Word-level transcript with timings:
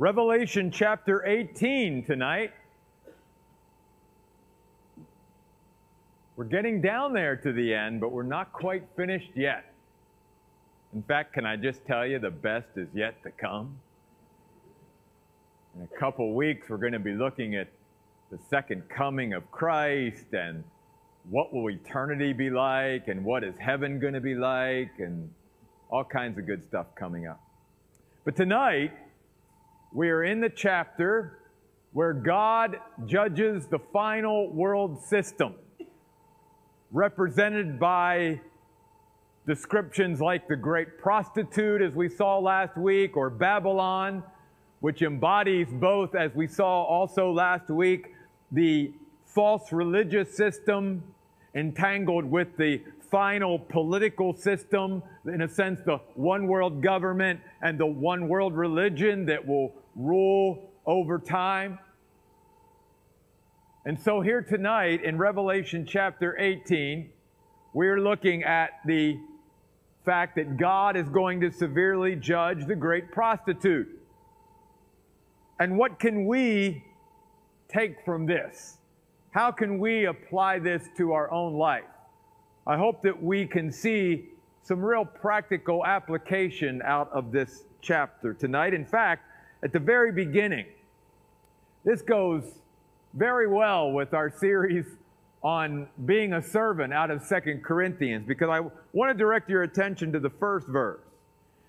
Revelation 0.00 0.70
chapter 0.70 1.26
18 1.26 2.04
tonight. 2.04 2.52
We're 6.36 6.44
getting 6.44 6.80
down 6.80 7.12
there 7.12 7.34
to 7.34 7.52
the 7.52 7.74
end, 7.74 8.00
but 8.00 8.12
we're 8.12 8.22
not 8.22 8.52
quite 8.52 8.84
finished 8.96 9.32
yet. 9.34 9.74
In 10.94 11.02
fact, 11.02 11.32
can 11.32 11.44
I 11.44 11.56
just 11.56 11.84
tell 11.84 12.06
you 12.06 12.20
the 12.20 12.30
best 12.30 12.68
is 12.76 12.86
yet 12.94 13.20
to 13.24 13.32
come? 13.32 13.76
In 15.74 15.82
a 15.82 15.98
couple 15.98 16.32
weeks, 16.32 16.68
we're 16.68 16.76
going 16.76 16.92
to 16.92 17.00
be 17.00 17.14
looking 17.14 17.56
at 17.56 17.66
the 18.30 18.38
second 18.48 18.88
coming 18.88 19.32
of 19.32 19.50
Christ 19.50 20.32
and 20.32 20.62
what 21.28 21.52
will 21.52 21.70
eternity 21.70 22.32
be 22.32 22.50
like 22.50 23.08
and 23.08 23.24
what 23.24 23.42
is 23.42 23.56
heaven 23.58 23.98
going 23.98 24.14
to 24.14 24.20
be 24.20 24.36
like 24.36 24.92
and 25.00 25.28
all 25.90 26.04
kinds 26.04 26.38
of 26.38 26.46
good 26.46 26.62
stuff 26.62 26.86
coming 26.94 27.26
up. 27.26 27.40
But 28.24 28.36
tonight, 28.36 28.92
we 29.92 30.10
are 30.10 30.24
in 30.24 30.40
the 30.40 30.50
chapter 30.50 31.38
where 31.92 32.12
God 32.12 32.78
judges 33.06 33.66
the 33.66 33.78
final 33.92 34.52
world 34.52 35.02
system, 35.02 35.54
represented 36.92 37.80
by 37.80 38.40
descriptions 39.46 40.20
like 40.20 40.46
the 40.46 40.56
great 40.56 40.98
prostitute, 40.98 41.80
as 41.80 41.94
we 41.94 42.08
saw 42.08 42.38
last 42.38 42.76
week, 42.76 43.16
or 43.16 43.30
Babylon, 43.30 44.22
which 44.80 45.00
embodies 45.00 45.68
both, 45.72 46.14
as 46.14 46.34
we 46.34 46.46
saw 46.46 46.84
also 46.84 47.32
last 47.32 47.70
week, 47.70 48.14
the 48.52 48.92
false 49.24 49.72
religious 49.72 50.36
system 50.36 51.02
entangled 51.54 52.24
with 52.24 52.56
the 52.58 52.82
final 53.10 53.58
political 53.58 54.34
system, 54.34 55.02
in 55.26 55.40
a 55.42 55.48
sense, 55.48 55.80
the 55.86 55.96
one 56.14 56.46
world 56.46 56.82
government 56.82 57.40
and 57.62 57.78
the 57.78 57.86
one 57.86 58.28
world 58.28 58.54
religion 58.54 59.24
that 59.24 59.44
will 59.44 59.72
rule 59.98 60.70
over 60.86 61.18
time. 61.18 61.78
And 63.84 63.98
so, 64.00 64.20
here 64.20 64.42
tonight 64.42 65.04
in 65.04 65.18
Revelation 65.18 65.84
chapter 65.86 66.38
18, 66.38 67.10
we're 67.74 68.00
looking 68.00 68.44
at 68.44 68.70
the 68.86 69.18
fact 70.04 70.36
that 70.36 70.56
God 70.56 70.96
is 70.96 71.08
going 71.08 71.40
to 71.40 71.50
severely 71.50 72.16
judge 72.16 72.64
the 72.66 72.76
great 72.76 73.10
prostitute. 73.10 73.88
And 75.60 75.76
what 75.76 75.98
can 75.98 76.26
we 76.26 76.84
take 77.68 78.04
from 78.04 78.24
this? 78.24 78.78
How 79.32 79.50
can 79.50 79.78
we 79.78 80.06
apply 80.06 80.60
this 80.60 80.88
to 80.96 81.12
our 81.12 81.30
own 81.30 81.54
life? 81.54 81.84
I 82.66 82.76
hope 82.76 83.02
that 83.02 83.22
we 83.22 83.46
can 83.46 83.72
see 83.72 84.28
some 84.62 84.80
real 84.80 85.04
practical 85.04 85.84
application 85.84 86.82
out 86.84 87.10
of 87.12 87.32
this 87.32 87.64
chapter 87.80 88.34
tonight. 88.34 88.74
In 88.74 88.84
fact, 88.84 89.27
at 89.62 89.72
the 89.72 89.78
very 89.78 90.12
beginning, 90.12 90.66
this 91.84 92.02
goes 92.02 92.44
very 93.14 93.48
well 93.48 93.90
with 93.92 94.14
our 94.14 94.30
series 94.30 94.84
on 95.42 95.88
being 96.04 96.34
a 96.34 96.42
servant 96.42 96.92
out 96.92 97.10
of 97.10 97.22
Second 97.22 97.64
Corinthians 97.64 98.26
because 98.26 98.48
I 98.48 98.60
want 98.92 99.10
to 99.10 99.14
direct 99.14 99.48
your 99.48 99.62
attention 99.62 100.12
to 100.12 100.20
the 100.20 100.30
first 100.30 100.66
verse. 100.66 101.00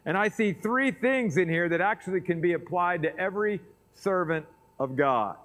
And 0.06 0.18
I 0.18 0.28
see 0.28 0.54
three 0.54 0.92
things 0.92 1.38
in 1.38 1.50
here 1.50 1.70
that 1.70 1.82
actually 1.82 2.22
can 2.22 2.42
be 2.42 2.54
applied 2.54 3.04
to 3.04 3.18
every 3.18 3.60
servant 3.94 4.46
of 4.80 4.96
God. 4.96 5.36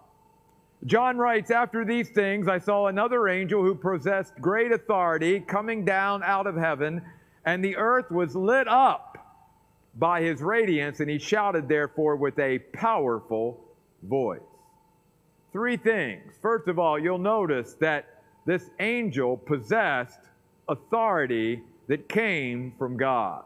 John 0.87 1.17
writes, 1.17 1.51
After 1.51 1.85
these 1.85 2.11
things, 2.11 2.47
I 2.47 2.59
saw 2.59 2.87
another 2.87 3.29
angel 3.29 3.63
who 3.63 3.75
possessed 3.75 4.35
great 4.41 4.73
authority 4.73 5.41
coming 5.41 5.85
down 5.85 6.23
out 6.23 6.47
of 6.47 6.57
heaven, 6.57 7.03
and 7.45 7.65
the 7.65 7.77
earth 7.77 8.11
was 8.11 8.35
lit 8.35 8.69
up 8.69 9.15
by 9.97 10.23
his 10.23 10.43
radiance, 10.43 11.01
and 11.01 11.09
he 11.09 11.19
shouted, 11.19 11.69
therefore, 11.69 12.17
with 12.17 12.39
a 12.39 12.59
powerful 12.73 13.61
voice. 14.03 14.41
Three 15.53 15.77
things. 15.77 16.35
First 16.43 16.67
of 16.67 16.79
all, 16.79 16.99
you'll 16.99 17.19
notice 17.19 17.75
that 17.75 18.23
this 18.45 18.71
angel 18.81 19.37
possessed 19.37 20.19
authority 20.69 21.63
that 21.87 22.09
came 22.09 22.73
from 22.79 22.97
God. 22.97 23.45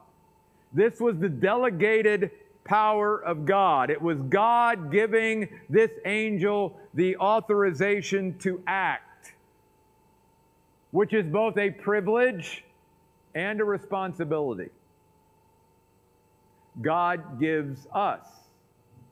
This 0.72 1.00
was 1.00 1.18
the 1.18 1.28
delegated 1.28 2.30
power 2.64 3.22
of 3.24 3.44
God. 3.44 3.90
It 3.90 4.00
was 4.00 4.18
God 4.22 4.90
giving 4.90 5.48
this 5.68 5.90
angel 6.04 6.78
the 6.94 7.16
authorization 7.16 8.38
to 8.38 8.62
act, 8.66 9.32
which 10.90 11.12
is 11.12 11.26
both 11.26 11.56
a 11.58 11.70
privilege 11.70 12.64
and 13.34 13.60
a 13.60 13.64
responsibility. 13.64 14.70
God 16.80 17.40
gives 17.40 17.86
us 17.92 18.26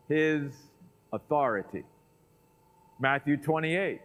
his 0.08 0.52
authority. 1.12 1.84
Matthew 3.00 3.36
28. 3.36 4.00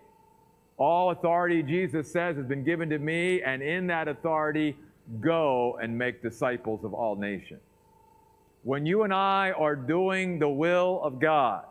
All 0.78 1.12
authority, 1.12 1.62
Jesus 1.62 2.12
says, 2.12 2.38
has 2.38 2.46
been 2.46 2.64
given 2.64 2.90
to 2.90 2.98
me, 2.98 3.42
and 3.44 3.62
in 3.62 3.88
that 3.88 4.08
authority, 4.08 4.76
go 5.20 5.78
and 5.82 5.96
make 5.96 6.22
disciples 6.22 6.84
of 6.84 6.94
all 6.94 7.16
nations. 7.16 7.62
When 8.64 8.86
you 8.86 9.04
and 9.04 9.14
I 9.14 9.52
are 9.52 9.76
doing 9.76 10.40
the 10.40 10.50
will 10.50 11.02
of 11.04 11.20
God 11.20 11.66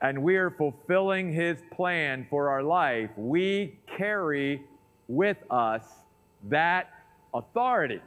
and 0.00 0.22
we 0.22 0.36
are 0.36 0.50
fulfilling 0.50 1.32
His 1.32 1.58
plan 1.72 2.26
for 2.30 2.48
our 2.48 2.62
life, 2.62 3.10
we 3.16 3.78
carry 3.96 4.62
with 5.08 5.38
us 5.50 5.84
that 6.48 6.90
authority. 7.32 8.00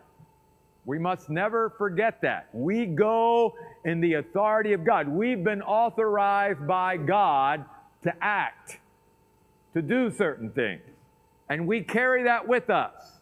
We 0.88 0.98
must 0.98 1.30
never 1.30 1.70
forget 1.78 2.22
that. 2.22 2.48
We 2.54 2.86
go 2.86 3.54
in 3.84 4.00
the 4.00 4.14
authority 4.14 4.72
of 4.72 4.86
God. 4.86 5.10
We've 5.10 5.44
been 5.44 5.62
authorized 5.62 6.66
by 6.66 6.96
God 6.96 7.66
to 8.04 8.14
act, 8.22 8.80
to 9.74 9.82
do 9.82 10.10
certain 10.10 10.50
things. 10.50 10.82
And 11.50 11.68
we 11.68 11.82
carry 11.82 12.24
that 12.24 12.48
with 12.48 12.70
us. 12.70 13.20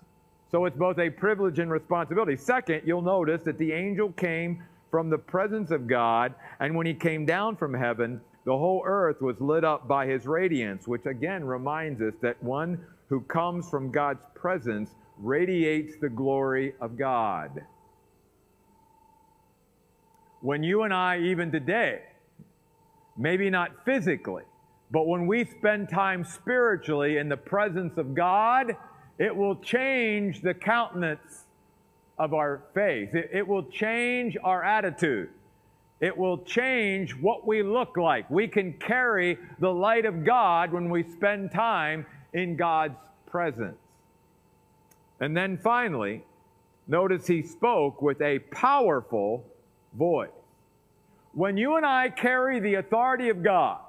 So 0.51 0.65
it's 0.65 0.77
both 0.77 0.99
a 0.99 1.09
privilege 1.09 1.57
and 1.57 1.71
responsibility. 1.71 2.37
Second, 2.37 2.83
you'll 2.85 3.01
notice 3.01 3.41
that 3.45 3.57
the 3.57 3.71
angel 3.71 4.11
came 4.11 4.63
from 4.91 5.09
the 5.09 5.17
presence 5.17 5.71
of 5.71 5.87
God, 5.87 6.35
and 6.59 6.75
when 6.75 6.85
he 6.85 6.93
came 6.93 7.25
down 7.25 7.55
from 7.55 7.73
heaven, 7.73 8.21
the 8.45 8.55
whole 8.55 8.83
earth 8.85 9.21
was 9.21 9.41
lit 9.41 9.63
up 9.63 9.87
by 9.87 10.05
his 10.05 10.27
radiance, 10.27 10.87
which 10.87 11.07
again 11.07 11.43
reminds 11.43 11.99
us 11.99 12.13
that 12.21 12.41
one 12.43 12.79
who 13.09 13.21
comes 13.21 13.67
from 13.67 13.89
God's 13.89 14.21
presence 14.35 14.91
radiates 15.17 15.95
the 15.99 16.09
glory 16.09 16.73
of 16.81 16.97
God. 16.97 17.63
When 20.41 20.63
you 20.63 20.83
and 20.83 20.93
I, 20.93 21.19
even 21.19 21.51
today, 21.51 22.01
maybe 23.17 23.49
not 23.49 23.85
physically, 23.85 24.43
but 24.91 25.07
when 25.07 25.25
we 25.27 25.45
spend 25.45 25.89
time 25.89 26.23
spiritually 26.23 27.17
in 27.17 27.29
the 27.29 27.37
presence 27.37 27.97
of 27.97 28.13
God, 28.13 28.75
it 29.17 29.35
will 29.35 29.55
change 29.55 30.41
the 30.41 30.53
countenance 30.53 31.45
of 32.17 32.33
our 32.33 32.61
faith. 32.73 33.13
It, 33.15 33.29
it, 33.33 33.47
will 33.47 33.63
change 33.63 34.37
our 34.43 34.63
attitude. 34.63 35.29
It 35.99 36.15
will 36.15 36.37
change 36.39 37.15
what 37.15 37.47
we 37.47 37.63
look 37.63 37.97
like. 37.97 38.29
We 38.29 38.47
can 38.47 38.73
carry 38.73 39.37
the 39.59 39.73
light 39.73 40.05
of 40.05 40.23
God 40.23 40.71
when 40.71 40.89
we 40.89 41.03
spend 41.03 41.51
time 41.51 42.05
in 42.33 42.55
God's 42.55 42.95
presence. 43.25 43.77
And 45.25 45.35
then 45.35 45.57
finally, 45.57 46.23
notice 46.87 47.25
he 47.25 47.41
spoke 47.41 48.01
with 48.01 48.21
a 48.21 48.39
powerful 48.51 49.43
voice. 49.97 50.29
When 51.33 51.57
you 51.57 51.75
and 51.77 51.85
I 51.85 52.09
carry 52.09 52.59
the 52.59 52.75
authority 52.75 53.29
of 53.29 53.43
God, 53.43 53.79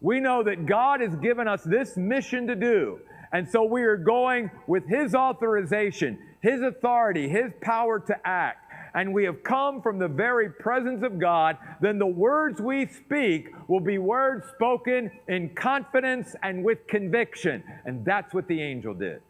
we 0.00 0.20
know 0.20 0.42
that 0.44 0.66
God 0.66 1.00
has 1.00 1.14
given 1.16 1.48
us 1.48 1.62
this 1.64 1.96
mission 1.96 2.46
to 2.46 2.54
do 2.54 3.00
and 3.32 3.48
so 3.48 3.64
we 3.64 3.82
are 3.82 3.96
going 3.96 4.50
with 4.66 4.86
His 4.86 5.14
authorization, 5.14 6.18
His 6.40 6.62
authority, 6.62 7.28
His 7.28 7.52
power 7.60 8.00
to 8.00 8.16
act. 8.26 8.64
And 8.94 9.12
we 9.12 9.24
have 9.24 9.42
come 9.42 9.82
from 9.82 9.98
the 9.98 10.08
very 10.08 10.50
presence 10.50 11.04
of 11.04 11.18
God, 11.18 11.58
then 11.80 11.98
the 11.98 12.06
words 12.06 12.60
we 12.60 12.86
speak 12.86 13.50
will 13.68 13.80
be 13.80 13.98
words 13.98 14.46
spoken 14.54 15.10
in 15.28 15.50
confidence 15.54 16.34
and 16.42 16.64
with 16.64 16.86
conviction. 16.86 17.62
And 17.84 18.04
that's 18.04 18.32
what 18.32 18.48
the 18.48 18.60
angel 18.62 18.94
did. 18.94 19.20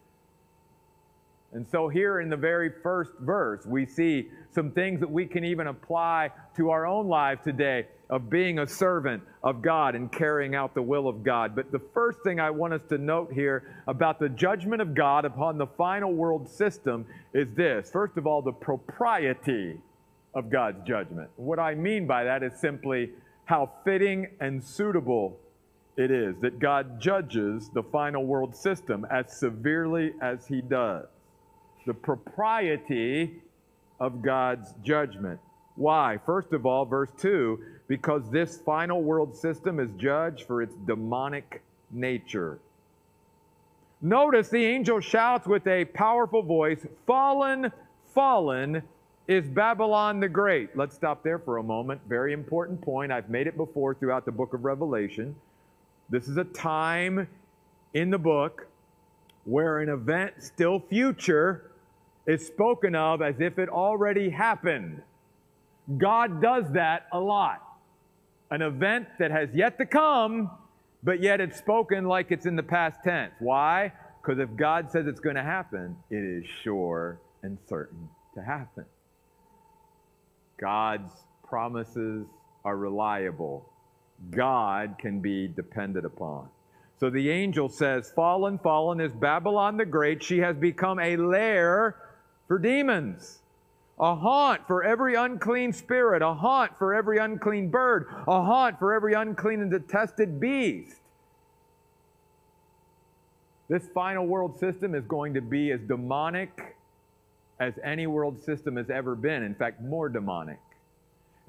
And 1.51 1.67
so, 1.67 1.87
here 1.87 2.19
in 2.19 2.29
the 2.29 2.37
very 2.37 2.69
first 2.83 3.11
verse, 3.19 3.65
we 3.65 3.85
see 3.87 4.29
some 4.51 4.69
things 4.69 4.99
that 4.99 5.09
we 5.09 5.25
can 5.25 5.43
even 5.43 5.67
apply 5.67 6.29
to 6.55 6.69
our 6.69 6.85
own 6.85 7.07
lives 7.07 7.43
today 7.43 7.87
of 8.11 8.29
being 8.29 8.59
a 8.59 8.67
servant 8.67 9.23
of 9.43 9.61
God 9.61 9.95
and 9.95 10.11
carrying 10.11 10.53
out 10.53 10.75
the 10.75 10.81
will 10.81 11.07
of 11.07 11.23
God. 11.23 11.55
But 11.55 11.71
the 11.71 11.81
first 11.93 12.19
thing 12.23 12.39
I 12.39 12.51
want 12.51 12.73
us 12.73 12.81
to 12.89 12.99
note 12.99 13.33
here 13.33 13.63
about 13.87 14.19
the 14.19 14.29
judgment 14.29 14.81
of 14.81 14.93
God 14.93 15.25
upon 15.25 15.57
the 15.57 15.65
final 15.65 16.13
world 16.13 16.47
system 16.47 17.05
is 17.33 17.47
this. 17.55 17.89
First 17.89 18.17
of 18.17 18.27
all, 18.27 18.43
the 18.43 18.51
propriety 18.51 19.79
of 20.35 20.51
God's 20.51 20.87
judgment. 20.87 21.29
What 21.35 21.57
I 21.57 21.73
mean 21.73 22.05
by 22.05 22.25
that 22.25 22.43
is 22.43 22.53
simply 22.59 23.09
how 23.45 23.71
fitting 23.83 24.27
and 24.39 24.63
suitable 24.63 25.39
it 25.97 26.11
is 26.11 26.35
that 26.41 26.59
God 26.59 27.01
judges 27.01 27.69
the 27.73 27.81
final 27.81 28.25
world 28.25 28.55
system 28.55 29.05
as 29.09 29.35
severely 29.35 30.13
as 30.21 30.45
He 30.45 30.61
does 30.61 31.07
the 31.89 31.93
propriety 31.95 33.41
of 33.99 34.21
God's 34.21 34.75
judgment. 34.83 35.39
Why? 35.75 36.19
First 36.23 36.53
of 36.53 36.67
all, 36.67 36.85
verse 36.85 37.09
2 37.19 37.59
because 37.87 38.29
this 38.29 38.59
final 38.59 39.01
world 39.01 39.35
system 39.35 39.79
is 39.79 39.89
judged 39.97 40.45
for 40.45 40.61
its 40.61 40.75
demonic 40.85 41.63
nature. 41.89 42.59
Notice 44.03 44.49
the 44.49 44.63
angel 44.63 44.99
shouts 44.99 45.47
with 45.47 45.65
a 45.65 45.85
powerful 45.85 46.43
voice, 46.43 46.85
Fallen, 47.07 47.71
fallen 48.13 48.83
is 49.27 49.49
Babylon 49.49 50.19
the 50.19 50.29
Great. 50.29 50.77
Let's 50.77 50.95
stop 50.95 51.23
there 51.23 51.39
for 51.39 51.57
a 51.57 51.63
moment. 51.63 52.01
Very 52.07 52.33
important 52.33 52.79
point. 52.79 53.11
I've 53.11 53.31
made 53.31 53.47
it 53.47 53.57
before 53.57 53.95
throughout 53.95 54.25
the 54.25 54.31
book 54.31 54.53
of 54.53 54.63
Revelation. 54.63 55.35
This 56.11 56.27
is 56.27 56.37
a 56.37 56.43
time 56.43 57.27
in 57.95 58.11
the 58.11 58.19
book 58.19 58.67
where 59.45 59.79
an 59.79 59.89
event 59.89 60.33
still 60.37 60.79
future 60.79 61.71
is 62.29 62.45
spoken 62.45 62.93
of 62.93 63.23
as 63.23 63.39
if 63.39 63.57
it 63.57 63.69
already 63.69 64.29
happened. 64.29 65.01
God 65.97 66.39
does 66.39 66.65
that 66.73 67.07
a 67.11 67.19
lot. 67.19 67.59
An 68.51 68.61
event 68.61 69.07
that 69.17 69.31
has 69.31 69.49
yet 69.51 69.79
to 69.79 69.85
come, 69.87 70.51
but 71.01 71.23
yet 71.23 71.41
it's 71.41 71.57
spoken 71.57 72.05
like 72.05 72.31
it's 72.31 72.45
in 72.45 72.55
the 72.55 72.61
past 72.61 72.99
tense. 73.03 73.33
Why? 73.39 73.91
Because 74.21 74.37
if 74.37 74.55
God 74.55 74.91
says 74.91 75.07
it's 75.07 75.19
going 75.19 75.37
to 75.37 75.43
happen, 75.43 75.95
it 76.11 76.17
is 76.23 76.45
sure 76.63 77.19
and 77.41 77.57
certain 77.67 78.07
to 78.35 78.43
happen. 78.43 78.85
God's 80.59 81.11
promises 81.47 82.27
are 82.63 82.77
reliable. 82.77 83.67
God 84.29 84.97
can 84.99 85.19
be 85.19 85.47
depended 85.47 86.05
upon. 86.05 86.49
So 86.99 87.09
the 87.09 87.31
angel 87.31 87.69
says, 87.69 88.11
Fallen, 88.11 88.59
fallen 88.59 88.99
is 88.99 89.13
Babylon 89.13 89.77
the 89.77 89.85
Great. 89.85 90.21
She 90.21 90.37
has 90.39 90.55
become 90.57 90.99
a 90.99 91.17
lair 91.17 91.95
for 92.49 92.57
demons, 92.57 93.39
a 93.99 94.15
haunt 94.15 94.65
for 94.65 94.83
every 94.83 95.13
unclean 95.13 95.71
spirit, 95.71 96.23
a 96.23 96.33
haunt 96.33 96.75
for 96.79 96.95
every 96.95 97.19
unclean 97.19 97.69
bird, 97.69 98.07
a 98.27 98.43
haunt 98.43 98.79
for 98.79 98.91
every 98.91 99.13
unclean 99.13 99.61
and 99.61 99.69
detested 99.69 100.39
beast. 100.39 100.97
This 103.69 103.87
final 103.93 104.25
world 104.25 104.59
system 104.59 104.95
is 104.95 105.05
going 105.05 105.35
to 105.35 105.41
be 105.41 105.71
as 105.71 105.79
demonic 105.81 106.75
as 107.59 107.75
any 107.83 108.07
world 108.07 108.43
system 108.43 108.77
has 108.77 108.89
ever 108.89 109.13
been. 109.13 109.43
In 109.43 109.53
fact, 109.53 109.79
more 109.79 110.09
demonic. 110.09 110.59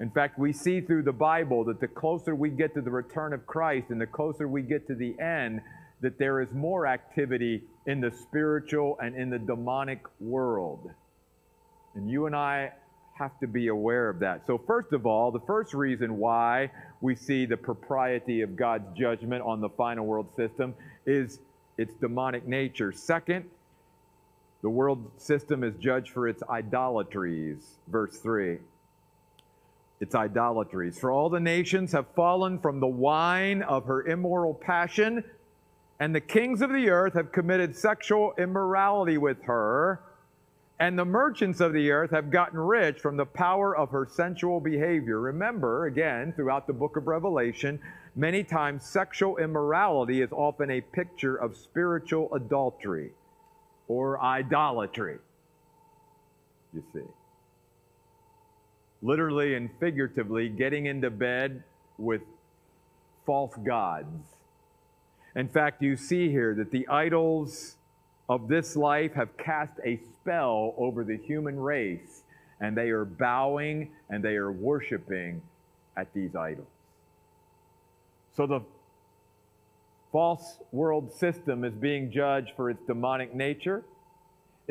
In 0.01 0.09
fact, 0.09 0.39
we 0.39 0.51
see 0.51 0.81
through 0.81 1.03
the 1.03 1.11
Bible 1.11 1.63
that 1.65 1.79
the 1.79 1.87
closer 1.87 2.33
we 2.33 2.49
get 2.49 2.73
to 2.73 2.81
the 2.81 2.89
return 2.89 3.33
of 3.33 3.45
Christ 3.45 3.91
and 3.91 4.01
the 4.01 4.07
closer 4.07 4.47
we 4.47 4.63
get 4.63 4.87
to 4.87 4.95
the 4.95 5.15
end, 5.19 5.61
that 6.01 6.17
there 6.17 6.41
is 6.41 6.51
more 6.51 6.87
activity 6.87 7.61
in 7.85 8.01
the 8.01 8.09
spiritual 8.09 8.97
and 8.99 9.15
in 9.15 9.29
the 9.29 9.37
demonic 9.37 10.03
world. 10.19 10.89
And 11.93 12.09
you 12.09 12.25
and 12.25 12.35
I 12.35 12.71
have 13.13 13.39
to 13.41 13.47
be 13.47 13.67
aware 13.67 14.09
of 14.09 14.17
that. 14.19 14.47
So, 14.47 14.57
first 14.57 14.91
of 14.91 15.05
all, 15.05 15.29
the 15.29 15.41
first 15.41 15.75
reason 15.75 16.17
why 16.17 16.71
we 17.01 17.15
see 17.15 17.45
the 17.45 17.57
propriety 17.57 18.41
of 18.41 18.55
God's 18.55 18.97
judgment 18.97 19.43
on 19.43 19.61
the 19.61 19.69
final 19.69 20.07
world 20.07 20.35
system 20.35 20.73
is 21.05 21.37
its 21.77 21.93
demonic 22.01 22.47
nature. 22.47 22.91
Second, 22.91 23.45
the 24.63 24.69
world 24.69 25.11
system 25.17 25.63
is 25.63 25.75
judged 25.75 26.09
for 26.09 26.27
its 26.27 26.41
idolatries. 26.49 27.77
Verse 27.87 28.17
3 28.17 28.57
its 30.01 30.15
idolatries. 30.15 30.99
For 30.99 31.11
all 31.11 31.29
the 31.29 31.39
nations 31.39 31.91
have 31.91 32.07
fallen 32.15 32.59
from 32.59 32.79
the 32.79 32.87
wine 32.87 33.61
of 33.61 33.85
her 33.85 34.03
immoral 34.07 34.53
passion, 34.53 35.23
and 35.99 36.13
the 36.13 36.19
kings 36.19 36.63
of 36.63 36.73
the 36.73 36.89
earth 36.89 37.13
have 37.13 37.31
committed 37.31 37.77
sexual 37.77 38.33
immorality 38.39 39.19
with 39.19 39.43
her, 39.43 40.01
and 40.79 40.97
the 40.97 41.05
merchants 41.05 41.61
of 41.61 41.73
the 41.73 41.91
earth 41.91 42.09
have 42.09 42.31
gotten 42.31 42.59
rich 42.59 42.99
from 42.99 43.15
the 43.15 43.25
power 43.25 43.77
of 43.77 43.91
her 43.91 44.07
sensual 44.11 44.59
behavior. 44.59 45.19
Remember, 45.19 45.85
again, 45.85 46.33
throughout 46.35 46.65
the 46.65 46.73
book 46.73 46.97
of 46.97 47.05
Revelation, 47.05 47.79
many 48.15 48.43
times 48.43 48.83
sexual 48.83 49.37
immorality 49.37 50.23
is 50.23 50.31
often 50.31 50.71
a 50.71 50.81
picture 50.81 51.35
of 51.35 51.55
spiritual 51.55 52.33
adultery 52.33 53.11
or 53.87 54.19
idolatry. 54.19 55.19
You 56.73 56.83
see 56.91 57.01
literally 59.01 59.55
and 59.55 59.69
figuratively 59.79 60.49
getting 60.49 60.85
into 60.85 61.09
bed 61.09 61.63
with 61.97 62.21
false 63.25 63.55
gods. 63.63 64.23
In 65.35 65.47
fact, 65.47 65.81
you 65.81 65.95
see 65.95 66.29
here 66.29 66.53
that 66.55 66.71
the 66.71 66.87
idols 66.87 67.77
of 68.27 68.47
this 68.47 68.75
life 68.75 69.13
have 69.13 69.35
cast 69.37 69.73
a 69.85 69.99
spell 70.13 70.73
over 70.77 71.03
the 71.03 71.17
human 71.17 71.59
race, 71.59 72.23
and 72.59 72.77
they 72.77 72.89
are 72.89 73.05
bowing 73.05 73.91
and 74.09 74.23
they 74.23 74.35
are 74.35 74.51
worshiping 74.51 75.41
at 75.97 76.13
these 76.13 76.35
idols. 76.35 76.67
So 78.35 78.45
the 78.45 78.61
false 80.11 80.57
world 80.71 81.13
system 81.13 81.63
is 81.63 81.73
being 81.73 82.11
judged 82.11 82.51
for 82.55 82.69
its 82.69 82.81
demonic 82.85 83.33
nature 83.33 83.83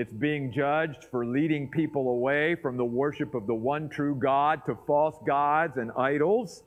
it's 0.00 0.14
being 0.14 0.50
judged 0.50 1.04
for 1.10 1.26
leading 1.26 1.68
people 1.68 2.08
away 2.08 2.54
from 2.54 2.78
the 2.78 2.84
worship 2.84 3.34
of 3.34 3.46
the 3.46 3.54
one 3.54 3.86
true 3.86 4.14
God 4.14 4.64
to 4.64 4.74
false 4.86 5.14
gods 5.26 5.76
and 5.76 5.92
idols. 5.92 6.62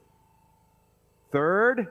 Third, 1.32 1.88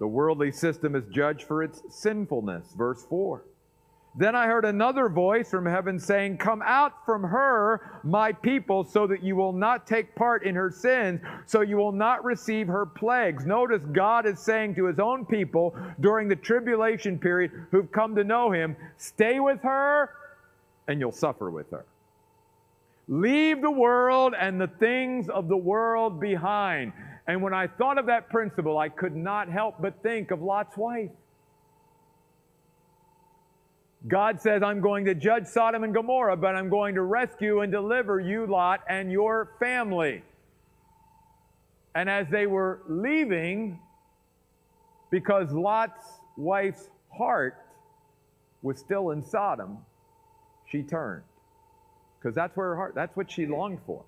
the 0.00 0.08
worldly 0.08 0.50
system 0.50 0.96
is 0.96 1.04
judged 1.06 1.44
for 1.44 1.62
its 1.62 1.82
sinfulness. 1.88 2.74
Verse 2.76 3.06
4. 3.08 3.44
Then 4.16 4.34
I 4.34 4.48
heard 4.48 4.64
another 4.64 5.08
voice 5.08 5.50
from 5.50 5.66
heaven 5.66 6.00
saying, 6.00 6.38
Come 6.38 6.62
out 6.66 7.06
from 7.06 7.22
her, 7.22 8.00
my 8.02 8.32
people, 8.32 8.82
so 8.82 9.06
that 9.06 9.22
you 9.22 9.36
will 9.36 9.52
not 9.52 9.86
take 9.86 10.16
part 10.16 10.42
in 10.42 10.56
her 10.56 10.72
sins, 10.72 11.20
so 11.46 11.60
you 11.60 11.76
will 11.76 11.92
not 11.92 12.24
receive 12.24 12.66
her 12.66 12.86
plagues. 12.86 13.46
Notice 13.46 13.82
God 13.92 14.26
is 14.26 14.40
saying 14.40 14.74
to 14.74 14.86
his 14.86 14.98
own 14.98 15.26
people 15.26 15.76
during 16.00 16.26
the 16.26 16.34
tribulation 16.34 17.20
period 17.20 17.52
who've 17.70 17.92
come 17.92 18.16
to 18.16 18.24
know 18.24 18.50
him, 18.50 18.74
Stay 18.96 19.38
with 19.38 19.60
her 19.62 20.10
and 20.88 21.00
you'll 21.00 21.12
suffer 21.12 21.50
with 21.50 21.70
her. 21.70 21.84
Leave 23.08 23.60
the 23.60 23.70
world 23.70 24.34
and 24.38 24.60
the 24.60 24.68
things 24.68 25.28
of 25.28 25.48
the 25.48 25.56
world 25.56 26.20
behind. 26.20 26.92
And 27.26 27.42
when 27.42 27.54
I 27.54 27.66
thought 27.66 27.98
of 27.98 28.06
that 28.06 28.30
principle, 28.30 28.78
I 28.78 28.88
could 28.88 29.14
not 29.14 29.48
help 29.48 29.76
but 29.80 30.02
think 30.02 30.30
of 30.30 30.42
Lot's 30.42 30.76
wife. 30.76 31.10
God 34.08 34.40
says, 34.40 34.62
I'm 34.62 34.80
going 34.80 35.04
to 35.04 35.14
judge 35.14 35.46
Sodom 35.46 35.84
and 35.84 35.94
Gomorrah, 35.94 36.36
but 36.36 36.56
I'm 36.56 36.68
going 36.68 36.96
to 36.96 37.02
rescue 37.02 37.60
and 37.60 37.70
deliver 37.70 38.18
you, 38.18 38.46
Lot, 38.46 38.80
and 38.88 39.12
your 39.12 39.52
family. 39.60 40.22
And 41.94 42.10
as 42.10 42.26
they 42.28 42.46
were 42.46 42.82
leaving, 42.88 43.78
because 45.10 45.52
Lot's 45.52 46.04
wife's 46.36 46.88
heart 47.16 47.64
was 48.62 48.78
still 48.78 49.10
in 49.10 49.22
Sodom, 49.22 49.78
she 50.72 50.82
turned. 50.82 51.22
Because 52.18 52.34
that's 52.34 52.56
where 52.56 52.68
her 52.68 52.76
heart, 52.76 52.94
that's 52.94 53.14
what 53.16 53.30
she 53.30 53.46
longed 53.46 53.80
for. 53.86 54.02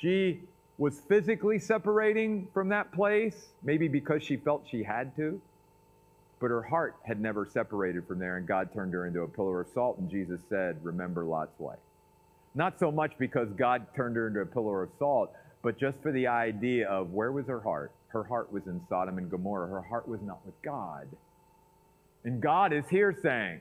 She 0.00 0.40
was 0.78 0.98
physically 1.08 1.58
separating 1.58 2.48
from 2.54 2.70
that 2.70 2.90
place, 2.92 3.48
maybe 3.62 3.86
because 3.86 4.22
she 4.22 4.36
felt 4.36 4.64
she 4.70 4.82
had 4.82 5.14
to, 5.16 5.40
but 6.40 6.48
her 6.48 6.62
heart 6.62 6.96
had 7.02 7.20
never 7.20 7.46
separated 7.46 8.06
from 8.06 8.18
there, 8.18 8.38
and 8.38 8.46
God 8.46 8.72
turned 8.72 8.94
her 8.94 9.06
into 9.06 9.20
a 9.20 9.28
pillar 9.28 9.60
of 9.60 9.68
salt, 9.74 9.98
and 9.98 10.10
Jesus 10.10 10.40
said, 10.48 10.82
Remember 10.82 11.24
Lot's 11.24 11.58
wife. 11.58 11.78
Not 12.54 12.78
so 12.78 12.90
much 12.90 13.12
because 13.18 13.48
God 13.50 13.86
turned 13.94 14.16
her 14.16 14.28
into 14.28 14.40
a 14.40 14.46
pillar 14.46 14.82
of 14.82 14.90
salt, 14.98 15.32
but 15.62 15.78
just 15.78 15.98
for 16.00 16.12
the 16.12 16.28
idea 16.28 16.88
of 16.88 17.12
where 17.12 17.30
was 17.30 17.46
her 17.46 17.60
heart? 17.60 17.92
Her 18.08 18.24
heart 18.24 18.50
was 18.50 18.66
in 18.66 18.80
Sodom 18.88 19.18
and 19.18 19.30
Gomorrah. 19.30 19.68
Her 19.68 19.82
heart 19.82 20.08
was 20.08 20.20
not 20.22 20.44
with 20.46 20.60
God. 20.62 21.06
And 22.24 22.40
God 22.40 22.72
is 22.72 22.88
here 22.88 23.14
saying, 23.22 23.60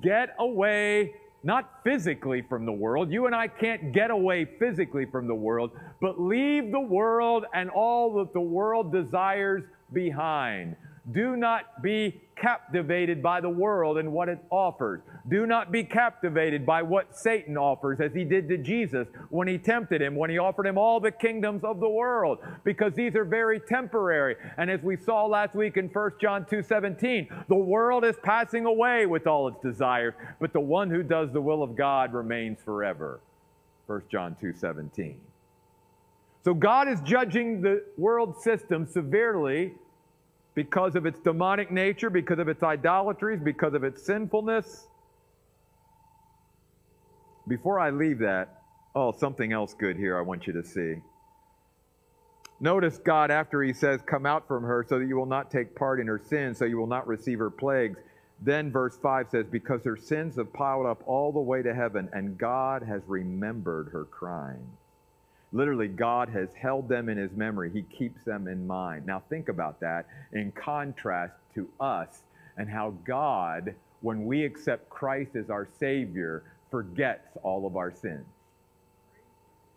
get 0.00 0.34
away, 0.38 1.14
not 1.42 1.80
physically 1.84 2.42
from 2.42 2.64
the 2.64 2.72
world. 2.72 3.10
You 3.10 3.26
and 3.26 3.34
I 3.34 3.48
can't 3.48 3.92
get 3.92 4.10
away 4.10 4.44
physically 4.58 5.06
from 5.06 5.26
the 5.26 5.34
world, 5.34 5.72
but 6.00 6.20
leave 6.20 6.70
the 6.70 6.80
world 6.80 7.44
and 7.54 7.70
all 7.70 8.14
that 8.14 8.32
the 8.32 8.40
world 8.40 8.92
desires 8.92 9.64
behind. 9.92 10.76
Do 11.10 11.36
not 11.36 11.82
be 11.82 12.20
captivated 12.36 13.22
by 13.22 13.40
the 13.40 13.48
world 13.48 13.98
and 13.98 14.12
what 14.12 14.28
it 14.28 14.38
offers. 14.50 15.00
Do 15.28 15.46
not 15.46 15.70
be 15.70 15.84
captivated 15.84 16.66
by 16.66 16.82
what 16.82 17.16
Satan 17.16 17.56
offers, 17.56 18.00
as 18.00 18.12
he 18.12 18.24
did 18.24 18.48
to 18.48 18.58
Jesus 18.58 19.06
when 19.30 19.46
he 19.46 19.56
tempted 19.56 20.02
him, 20.02 20.16
when 20.16 20.30
he 20.30 20.38
offered 20.38 20.66
him 20.66 20.76
all 20.76 20.98
the 20.98 21.12
kingdoms 21.12 21.62
of 21.62 21.78
the 21.78 21.88
world, 21.88 22.38
because 22.64 22.92
these 22.94 23.14
are 23.14 23.24
very 23.24 23.60
temporary. 23.60 24.34
And 24.56 24.68
as 24.68 24.82
we 24.82 24.96
saw 24.96 25.26
last 25.26 25.54
week 25.54 25.76
in 25.76 25.88
1 25.88 26.10
John 26.20 26.44
2 26.44 26.62
17, 26.62 27.28
the 27.48 27.54
world 27.54 28.04
is 28.04 28.16
passing 28.24 28.66
away 28.66 29.06
with 29.06 29.28
all 29.28 29.46
its 29.46 29.62
desires, 29.62 30.14
but 30.40 30.52
the 30.52 30.60
one 30.60 30.90
who 30.90 31.04
does 31.04 31.30
the 31.32 31.40
will 31.40 31.62
of 31.62 31.76
God 31.76 32.12
remains 32.12 32.58
forever. 32.64 33.20
1 33.86 34.02
John 34.10 34.36
2 34.40 34.52
17. 34.52 35.20
So 36.44 36.52
God 36.52 36.88
is 36.88 37.00
judging 37.02 37.60
the 37.60 37.84
world 37.96 38.42
system 38.42 38.86
severely 38.86 39.74
because 40.54 40.96
of 40.96 41.06
its 41.06 41.20
demonic 41.20 41.70
nature, 41.70 42.10
because 42.10 42.40
of 42.40 42.48
its 42.48 42.62
idolatries, 42.62 43.40
because 43.40 43.74
of 43.74 43.84
its 43.84 44.02
sinfulness. 44.02 44.88
Before 47.46 47.78
I 47.78 47.90
leave 47.90 48.18
that, 48.20 48.62
Oh, 48.94 49.12
something 49.12 49.52
else 49.52 49.72
good 49.74 49.96
here 49.96 50.18
I 50.18 50.20
want 50.20 50.46
you 50.46 50.52
to 50.52 50.62
see. 50.62 50.96
Notice 52.60 52.98
God, 52.98 53.30
after 53.30 53.62
he 53.62 53.72
says, 53.72 54.02
Come 54.02 54.26
out 54.26 54.46
from 54.46 54.64
her 54.64 54.84
so 54.86 54.98
that 54.98 55.06
you 55.06 55.16
will 55.16 55.26
not 55.26 55.50
take 55.50 55.74
part 55.74 55.98
in 55.98 56.06
her 56.06 56.18
sins, 56.18 56.58
so 56.58 56.64
you 56.66 56.76
will 56.76 56.86
not 56.86 57.06
receive 57.06 57.38
her 57.38 57.50
plagues. 57.50 57.98
Then 58.40 58.70
verse 58.70 58.96
5 59.00 59.30
says, 59.30 59.46
Because 59.50 59.84
her 59.84 59.96
sins 59.96 60.36
have 60.36 60.52
piled 60.52 60.86
up 60.86 61.02
all 61.06 61.32
the 61.32 61.40
way 61.40 61.62
to 61.62 61.74
heaven, 61.74 62.08
and 62.12 62.36
God 62.36 62.82
has 62.82 63.02
remembered 63.06 63.88
her 63.92 64.04
crimes. 64.04 64.78
Literally, 65.52 65.88
God 65.88 66.28
has 66.30 66.54
held 66.54 66.88
them 66.88 67.08
in 67.08 67.18
his 67.18 67.32
memory. 67.32 67.70
He 67.70 67.82
keeps 67.82 68.24
them 68.24 68.46
in 68.46 68.66
mind. 68.66 69.06
Now, 69.06 69.22
think 69.28 69.48
about 69.48 69.80
that 69.80 70.06
in 70.32 70.52
contrast 70.52 71.34
to 71.54 71.68
us 71.80 72.22
and 72.56 72.68
how 72.68 72.90
God, 73.04 73.74
when 74.00 74.24
we 74.24 74.44
accept 74.44 74.88
Christ 74.88 75.36
as 75.36 75.50
our 75.50 75.66
Savior, 75.78 76.44
forgets 76.72 77.28
all 77.44 77.64
of 77.68 77.76
our 77.76 77.92
sins. 77.92 78.26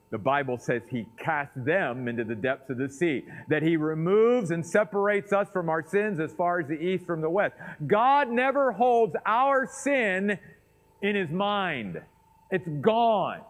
The 0.09 0.17
Bible 0.17 0.57
says 0.57 0.81
he 0.89 1.05
casts 1.17 1.55
them 1.55 2.07
into 2.07 2.23
the 2.23 2.35
depths 2.35 2.69
of 2.69 2.77
the 2.77 2.89
sea, 2.89 3.25
that 3.49 3.61
he 3.61 3.75
removes 3.75 4.49
and 4.49 4.65
separates 4.65 5.33
us 5.33 5.49
from 5.51 5.69
our 5.69 5.85
sins 5.85 6.19
as 6.19 6.31
far 6.31 6.61
as 6.61 6.67
the 6.67 6.81
east 6.81 7.05
from 7.05 7.21
the 7.21 7.29
west. 7.29 7.55
God 7.85 8.29
never 8.29 8.71
holds 8.71 9.15
our 9.25 9.67
sin 9.67 10.39
in 11.01 11.15
his 11.15 11.29
mind, 11.29 12.01
it's 12.49 12.67
gone 12.81 13.41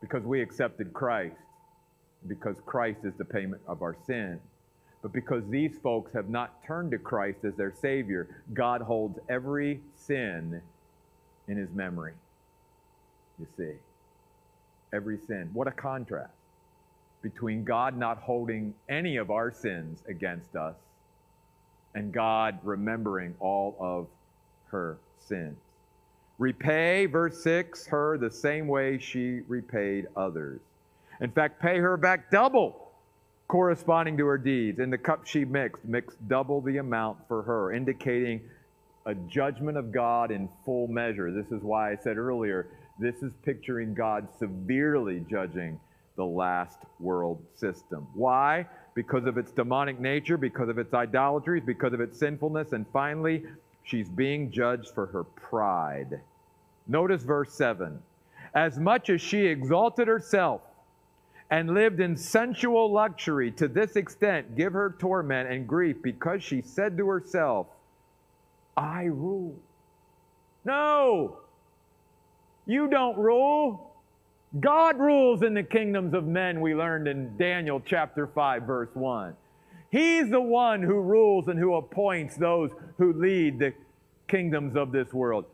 because 0.00 0.24
we 0.24 0.42
accepted 0.42 0.92
Christ, 0.92 1.36
because 2.26 2.56
Christ 2.66 3.00
is 3.04 3.14
the 3.16 3.24
payment 3.24 3.62
of 3.66 3.80
our 3.80 3.96
sin. 4.06 4.38
But 5.04 5.12
because 5.12 5.44
these 5.50 5.76
folks 5.82 6.14
have 6.14 6.30
not 6.30 6.64
turned 6.64 6.92
to 6.92 6.98
Christ 6.98 7.44
as 7.44 7.54
their 7.56 7.74
Savior, 7.74 8.42
God 8.54 8.80
holds 8.80 9.18
every 9.28 9.82
sin 9.94 10.62
in 11.46 11.58
His 11.58 11.68
memory. 11.74 12.14
You 13.38 13.46
see, 13.54 13.72
every 14.94 15.18
sin. 15.18 15.50
What 15.52 15.68
a 15.68 15.72
contrast 15.72 16.32
between 17.20 17.64
God 17.64 17.98
not 17.98 18.16
holding 18.16 18.72
any 18.88 19.18
of 19.18 19.30
our 19.30 19.52
sins 19.52 20.02
against 20.08 20.56
us 20.56 20.76
and 21.94 22.10
God 22.10 22.58
remembering 22.62 23.34
all 23.40 23.76
of 23.78 24.06
her 24.68 24.96
sins. 25.18 25.58
Repay, 26.38 27.04
verse 27.04 27.42
6, 27.42 27.88
her 27.88 28.16
the 28.16 28.30
same 28.30 28.68
way 28.68 28.96
she 28.96 29.40
repaid 29.48 30.06
others. 30.16 30.62
In 31.20 31.30
fact, 31.30 31.60
pay 31.60 31.76
her 31.76 31.98
back 31.98 32.30
double, 32.30 32.83
corresponding 33.48 34.16
to 34.18 34.26
her 34.26 34.38
deeds. 34.38 34.78
In 34.78 34.90
the 34.90 34.98
cup 34.98 35.26
she 35.26 35.44
mixed, 35.44 35.84
mixed 35.84 36.28
double 36.28 36.60
the 36.60 36.78
amount 36.78 37.18
for 37.28 37.42
her, 37.42 37.72
indicating 37.72 38.40
a 39.06 39.14
judgment 39.14 39.76
of 39.76 39.92
God 39.92 40.30
in 40.30 40.48
full 40.64 40.88
measure. 40.88 41.30
This 41.30 41.52
is 41.52 41.62
why 41.62 41.92
I 41.92 41.96
said 41.96 42.16
earlier, 42.16 42.68
this 42.98 43.22
is 43.22 43.32
picturing 43.44 43.94
God 43.94 44.28
severely 44.38 45.24
judging 45.28 45.78
the 46.16 46.24
last 46.24 46.78
world 47.00 47.44
system. 47.54 48.06
Why? 48.14 48.66
Because 48.94 49.26
of 49.26 49.36
its 49.36 49.50
demonic 49.50 49.98
nature, 50.00 50.36
because 50.36 50.68
of 50.68 50.78
its 50.78 50.94
idolatries, 50.94 51.64
because 51.66 51.92
of 51.92 52.00
its 52.00 52.18
sinfulness, 52.18 52.72
and 52.72 52.86
finally, 52.92 53.42
She's 53.84 54.08
being 54.08 54.50
judged 54.50 54.90
for 54.94 55.06
her 55.06 55.24
pride. 55.24 56.20
Notice 56.88 57.22
verse 57.22 57.52
7. 57.52 58.00
As 58.54 58.78
much 58.78 59.10
as 59.10 59.20
she 59.20 59.46
exalted 59.46 60.08
herself 60.08 60.62
and 61.50 61.74
lived 61.74 62.00
in 62.00 62.16
sensual 62.16 62.92
luxury, 62.92 63.50
to 63.52 63.68
this 63.68 63.96
extent 63.96 64.56
give 64.56 64.72
her 64.72 64.96
torment 64.98 65.50
and 65.50 65.68
grief 65.68 65.96
because 66.02 66.42
she 66.42 66.62
said 66.62 66.96
to 66.96 67.06
herself, 67.06 67.66
I 68.76 69.04
rule. 69.04 69.54
No, 70.64 71.38
you 72.66 72.88
don't 72.88 73.18
rule. 73.18 73.92
God 74.60 74.98
rules 74.98 75.42
in 75.42 75.54
the 75.54 75.62
kingdoms 75.62 76.14
of 76.14 76.26
men, 76.26 76.60
we 76.60 76.74
learned 76.74 77.08
in 77.08 77.36
Daniel 77.36 77.82
chapter 77.84 78.26
5, 78.26 78.62
verse 78.62 78.90
1. 78.94 79.34
He's 79.90 80.30
the 80.30 80.40
one 80.40 80.82
who 80.82 81.00
rules 81.00 81.48
and 81.48 81.58
who 81.58 81.74
appoints 81.74 82.36
those 82.36 82.70
who 82.98 83.12
lead 83.12 83.58
the 83.58 83.74
kingdoms 84.28 84.76
of 84.76 84.92
this 84.92 85.12
world. 85.12 85.44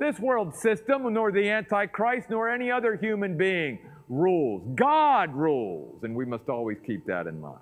This 0.00 0.18
world 0.18 0.54
system, 0.54 1.12
nor 1.12 1.30
the 1.30 1.48
Antichrist, 1.48 2.30
nor 2.30 2.48
any 2.48 2.70
other 2.70 2.96
human 2.96 3.36
being 3.36 3.78
rules. 4.08 4.62
God 4.74 5.34
rules, 5.34 6.02
and 6.02 6.14
we 6.14 6.24
must 6.24 6.48
always 6.48 6.78
keep 6.84 7.06
that 7.06 7.26
in 7.26 7.40
mind. 7.40 7.58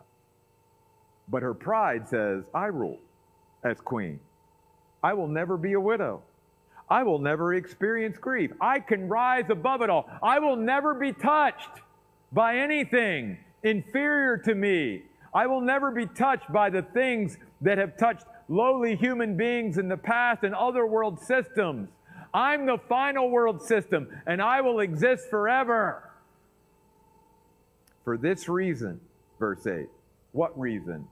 But 1.29 1.43
her 1.43 1.55
pride 1.55 2.09
says, 2.09 2.45
I 2.55 2.67
rule 2.67 2.99
as 3.63 3.81
queen. 3.81 4.21
I 5.03 5.15
will 5.15 5.29
never 5.29 5.57
be 5.57 5.73
a 5.73 5.81
widow. 5.81 6.23
I 6.89 7.05
will 7.05 7.19
never 7.19 7.55
experience 7.55 8.19
grief. 8.19 8.51
I 8.61 8.81
can 8.81 9.09
rise 9.09 9.47
above 9.49 9.83
it 9.83 9.91
all. 9.91 10.11
I 10.23 10.41
will 10.41 10.57
never 10.57 10.95
be 10.95 11.13
touched 11.13 11.81
by 12.33 12.57
anything 12.57 13.39
inferior 13.63 14.37
to 14.39 14.55
me 14.55 15.03
I 15.35 15.47
will 15.47 15.63
never 15.63 15.91
be 15.91 16.07
touched 16.07 16.53
by 16.53 16.69
the 16.69 16.83
things 16.83 17.39
that 17.63 17.79
have 17.79 17.97
touched 17.97 18.27
lowly 18.49 18.97
human 18.97 19.37
beings 19.37 19.79
in 19.79 19.89
the 19.89 19.97
past 19.97 20.43
and 20.43 20.55
other 20.55 20.85
world 20.87 21.21
systems. 21.21 21.89
I'm 22.35 22.67
the 22.67 22.79
final 22.89 23.31
world 23.31 23.63
system, 23.63 24.09
and 24.27 24.43
I 24.43 24.61
will 24.61 24.81
exist 24.81 25.29
forever. 25.31 26.11
For 28.05 28.17
this 28.17 28.49
reason, 28.49 29.01
verse 29.39 29.67
8, 29.67 29.89
what 30.33 30.59
reason? 30.59 31.07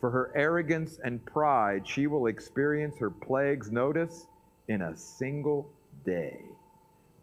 For 0.00 0.10
her 0.10 0.32
arrogance 0.34 0.98
and 1.02 1.24
pride, 1.24 1.86
she 1.86 2.06
will 2.06 2.26
experience 2.26 2.96
her 2.98 3.10
plagues, 3.10 3.70
notice, 3.70 4.26
in 4.68 4.82
a 4.82 4.96
single 4.96 5.70
day 6.04 6.40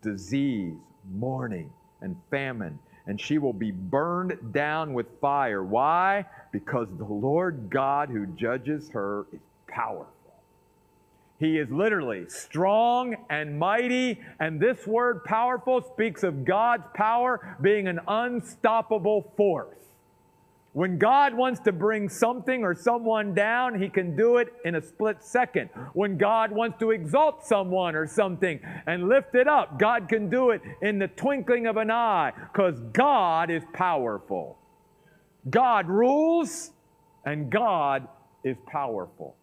disease, 0.02 0.76
mourning, 1.10 1.72
and 2.02 2.16
famine 2.30 2.80
and 3.08 3.20
she 3.20 3.38
will 3.38 3.54
be 3.54 3.72
burned 3.72 4.54
down 4.54 4.94
with 4.94 5.08
fire. 5.22 5.64
Why? 5.64 6.26
Because 6.52 6.90
the 6.98 7.06
Lord 7.06 7.70
God 7.70 8.10
who 8.10 8.28
judges 8.28 8.90
her 8.90 9.26
is 9.32 9.40
powerful. 9.68 10.14
He 11.40 11.58
is 11.60 11.70
literally 11.70 12.26
strong 12.30 13.16
and 13.30 13.60
mighty, 13.60 14.20
and 14.40 14.60
this 14.60 14.88
word 14.88 15.24
powerful 15.24 15.82
speaks 15.82 16.24
of 16.24 16.44
God's 16.46 16.86
power 16.96 17.58
being 17.62 17.88
an 17.88 18.00
unstoppable 18.08 19.32
force. 19.38 19.78
When 20.74 21.00
God 21.00 21.34
wants 21.34 21.60
to 21.62 21.72
bring 21.72 22.08
something 22.08 22.64
or 22.64 22.76
someone 22.76 23.34
down, 23.34 23.80
He 23.82 23.90
can 23.90 24.16
do 24.16 24.38
it 24.38 24.54
in 24.64 24.76
a 24.76 24.82
split 24.82 25.24
second. 25.24 25.70
When 25.94 26.18
God 26.18 26.52
wants 26.52 26.78
to 26.80 26.92
exalt 26.92 27.46
someone 27.46 27.96
or 27.96 28.06
something 28.06 28.60
and 28.86 29.08
lift 29.08 29.34
it 29.34 29.48
up, 29.48 29.80
God 29.80 30.08
can 30.08 30.30
do 30.30 30.52
it 30.52 30.62
in 30.82 31.00
the 31.00 31.08
twinkling 31.08 31.66
of 31.66 31.78
an 31.78 31.90
eye 31.90 32.32
because 32.52 32.80
God 32.94 33.50
is 33.50 33.64
powerful. 33.74 34.60
God 35.50 35.88
rules 35.88 36.72
and 37.26 37.50
God 37.50 38.08
is 38.44 38.58
powerful. 38.68 39.36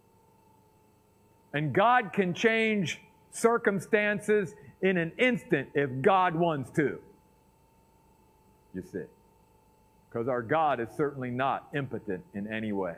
And 1.54 1.73
God 1.73 2.12
can 2.12 2.34
change 2.34 3.00
circumstances 3.30 4.54
in 4.82 4.99
an 4.99 5.12
instant 5.18 5.70
if 5.75 6.02
God 6.02 6.34
wants 6.34 6.70
to. 6.73 6.99
You 8.75 8.82
see 8.82 9.04
because 10.14 10.28
our 10.28 10.42
God 10.42 10.78
is 10.78 10.88
certainly 10.96 11.30
not 11.30 11.66
impotent 11.75 12.23
in 12.34 12.46
any 12.46 12.73
way. 12.73 12.94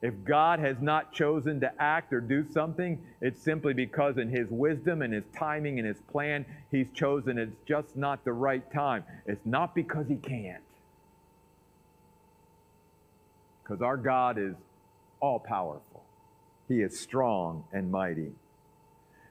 If 0.00 0.14
God 0.24 0.60
has 0.60 0.76
not 0.80 1.12
chosen 1.12 1.58
to 1.60 1.72
act 1.82 2.12
or 2.12 2.20
do 2.20 2.44
something, 2.52 3.02
it's 3.20 3.42
simply 3.42 3.74
because 3.74 4.16
in 4.16 4.28
His 4.28 4.48
wisdom 4.48 5.02
and 5.02 5.12
His 5.12 5.24
timing 5.36 5.80
and 5.80 5.88
His 5.88 6.00
plan, 6.12 6.46
He's 6.70 6.88
chosen 6.92 7.36
it's 7.36 7.56
just 7.66 7.96
not 7.96 8.24
the 8.24 8.32
right 8.32 8.62
time. 8.72 9.02
It's 9.26 9.44
not 9.44 9.74
because 9.74 10.06
He 10.06 10.14
can't. 10.14 10.62
Because 13.64 13.82
our 13.82 13.96
God 13.96 14.38
is 14.38 14.54
all 15.18 15.40
powerful, 15.40 16.04
He 16.68 16.82
is 16.82 16.98
strong 16.98 17.64
and 17.72 17.90
mighty. 17.90 18.32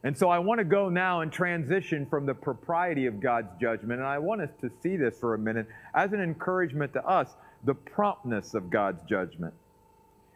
And 0.03 0.15
so 0.15 0.29
I 0.29 0.37
want 0.37 0.59
to 0.59 0.65
go 0.65 0.87
now 0.89 1.21
and 1.21 1.31
transition 1.31 2.05
from 2.05 2.27
the 2.27 2.33
propriety 2.35 3.07
of 3.07 3.19
God's 3.19 3.49
judgment, 3.59 3.99
and 3.99 4.07
I 4.07 4.19
want 4.19 4.41
us 4.41 4.51
to 4.61 4.69
see 4.83 4.97
this 4.97 5.17
for 5.19 5.33
a 5.33 5.37
minute 5.37 5.67
as 5.95 6.13
an 6.13 6.21
encouragement 6.21 6.93
to 6.93 7.03
us 7.07 7.29
the 7.63 7.73
promptness 7.73 8.53
of 8.53 8.69
God's 8.69 9.01
judgment. 9.09 9.53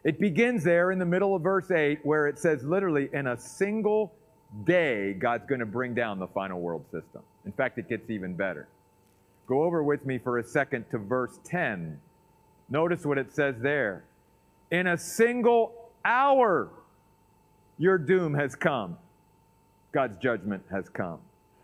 It 0.02 0.18
begins 0.18 0.64
there 0.64 0.90
in 0.90 0.98
the 0.98 1.04
middle 1.04 1.36
of 1.36 1.42
verse 1.42 1.70
8, 1.70 2.00
where 2.04 2.26
it 2.26 2.38
says 2.38 2.64
literally, 2.64 3.10
in 3.12 3.28
a 3.28 3.36
single 3.36 4.12
day, 4.64 5.12
God's 5.12 5.46
going 5.46 5.60
to 5.60 5.66
bring 5.66 5.94
down 5.94 6.18
the 6.18 6.26
final 6.26 6.60
world 6.60 6.84
system. 6.90 7.22
In 7.44 7.52
fact, 7.52 7.78
it 7.78 7.88
gets 7.88 8.10
even 8.10 8.34
better. 8.34 8.66
Go 9.46 9.62
over 9.62 9.82
with 9.82 10.04
me 10.04 10.18
for 10.18 10.38
a 10.38 10.44
second 10.44 10.86
to 10.90 10.98
verse 10.98 11.38
10. 11.44 12.00
Notice 12.68 13.04
what 13.04 13.18
it 13.18 13.32
says 13.32 13.54
there. 13.60 14.04
In 14.70 14.86
a 14.86 14.98
single 14.98 15.90
hour, 16.04 16.70
your 17.80 17.96
doom 17.96 18.34
has 18.34 18.54
come. 18.54 18.98
God's 19.90 20.18
judgment 20.18 20.62
has 20.70 20.90
come. 20.90 21.18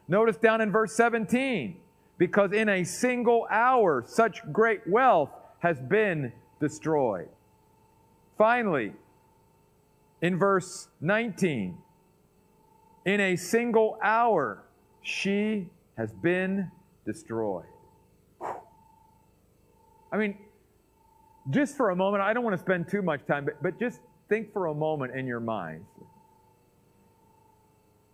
Notice 0.08 0.38
down 0.38 0.62
in 0.62 0.73
verse 0.73 0.96
17, 0.96 1.76
because 2.16 2.52
in 2.52 2.70
a 2.70 2.85
single 2.85 3.46
hour 3.50 4.02
such 4.06 4.40
great 4.50 4.80
wealth 4.88 5.28
has 5.58 5.78
been 5.78 6.32
destroyed. 6.58 7.28
Finally, 8.38 8.94
in 10.23 10.38
verse 10.38 10.88
19, 11.02 11.76
in 13.04 13.20
a 13.20 13.37
single 13.37 13.99
hour 14.02 14.64
she 15.02 15.68
has 15.99 16.12
been 16.12 16.70
destroyed. 17.04 17.66
I 20.11 20.16
mean, 20.16 20.38
just 21.50 21.76
for 21.76 21.90
a 21.90 21.96
moment, 21.96 22.23
I 22.23 22.32
don't 22.32 22.42
want 22.42 22.54
to 22.54 22.62
spend 22.62 22.88
too 22.88 23.02
much 23.02 23.20
time, 23.26 23.44
but, 23.44 23.62
but 23.62 23.78
just 23.78 24.00
think 24.30 24.50
for 24.54 24.66
a 24.66 24.75
moment 24.75 25.14
in 25.14 25.26
your 25.26 25.40
minds. 25.40 25.87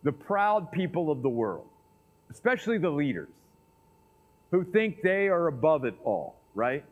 The 0.02 0.12
proud 0.12 0.72
people 0.72 1.10
of 1.10 1.22
the 1.22 1.28
world, 1.28 1.66
especially 2.30 2.78
the 2.78 2.90
leaders, 2.90 3.28
who 4.50 4.64
think 4.64 5.02
they 5.02 5.28
are 5.28 5.46
above 5.46 5.84
it 5.84 5.94
all, 6.04 6.36
right? 6.54 6.84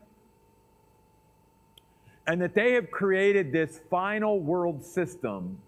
And 2.26 2.40
that 2.40 2.54
they 2.54 2.72
have 2.72 2.90
created 2.90 3.52
this 3.52 3.80
final 3.90 4.40
world 4.40 4.84
system 4.84 5.58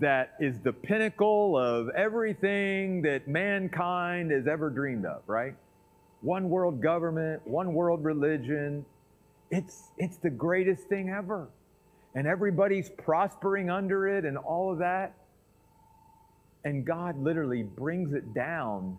that 0.00 0.34
is 0.40 0.58
the 0.60 0.72
pinnacle 0.72 1.56
of 1.56 1.88
everything 1.90 3.02
that 3.02 3.28
mankind 3.28 4.30
has 4.32 4.46
ever 4.46 4.70
dreamed 4.70 5.06
of, 5.06 5.22
right? 5.26 5.54
One 6.20 6.48
world 6.48 6.80
government, 6.80 7.46
one 7.46 7.74
world 7.74 8.02
religion. 8.02 8.84
It's, 9.50 9.90
it's 9.96 10.16
the 10.16 10.30
greatest 10.30 10.84
thing 10.84 11.10
ever. 11.10 11.48
And 12.14 12.26
everybody's 12.26 12.90
prospering 12.90 13.70
under 13.70 14.08
it 14.08 14.24
and 14.24 14.36
all 14.36 14.72
of 14.72 14.78
that. 14.78 15.14
And 16.64 16.84
God 16.84 17.18
literally 17.22 17.62
brings 17.62 18.14
it 18.14 18.32
down 18.34 18.96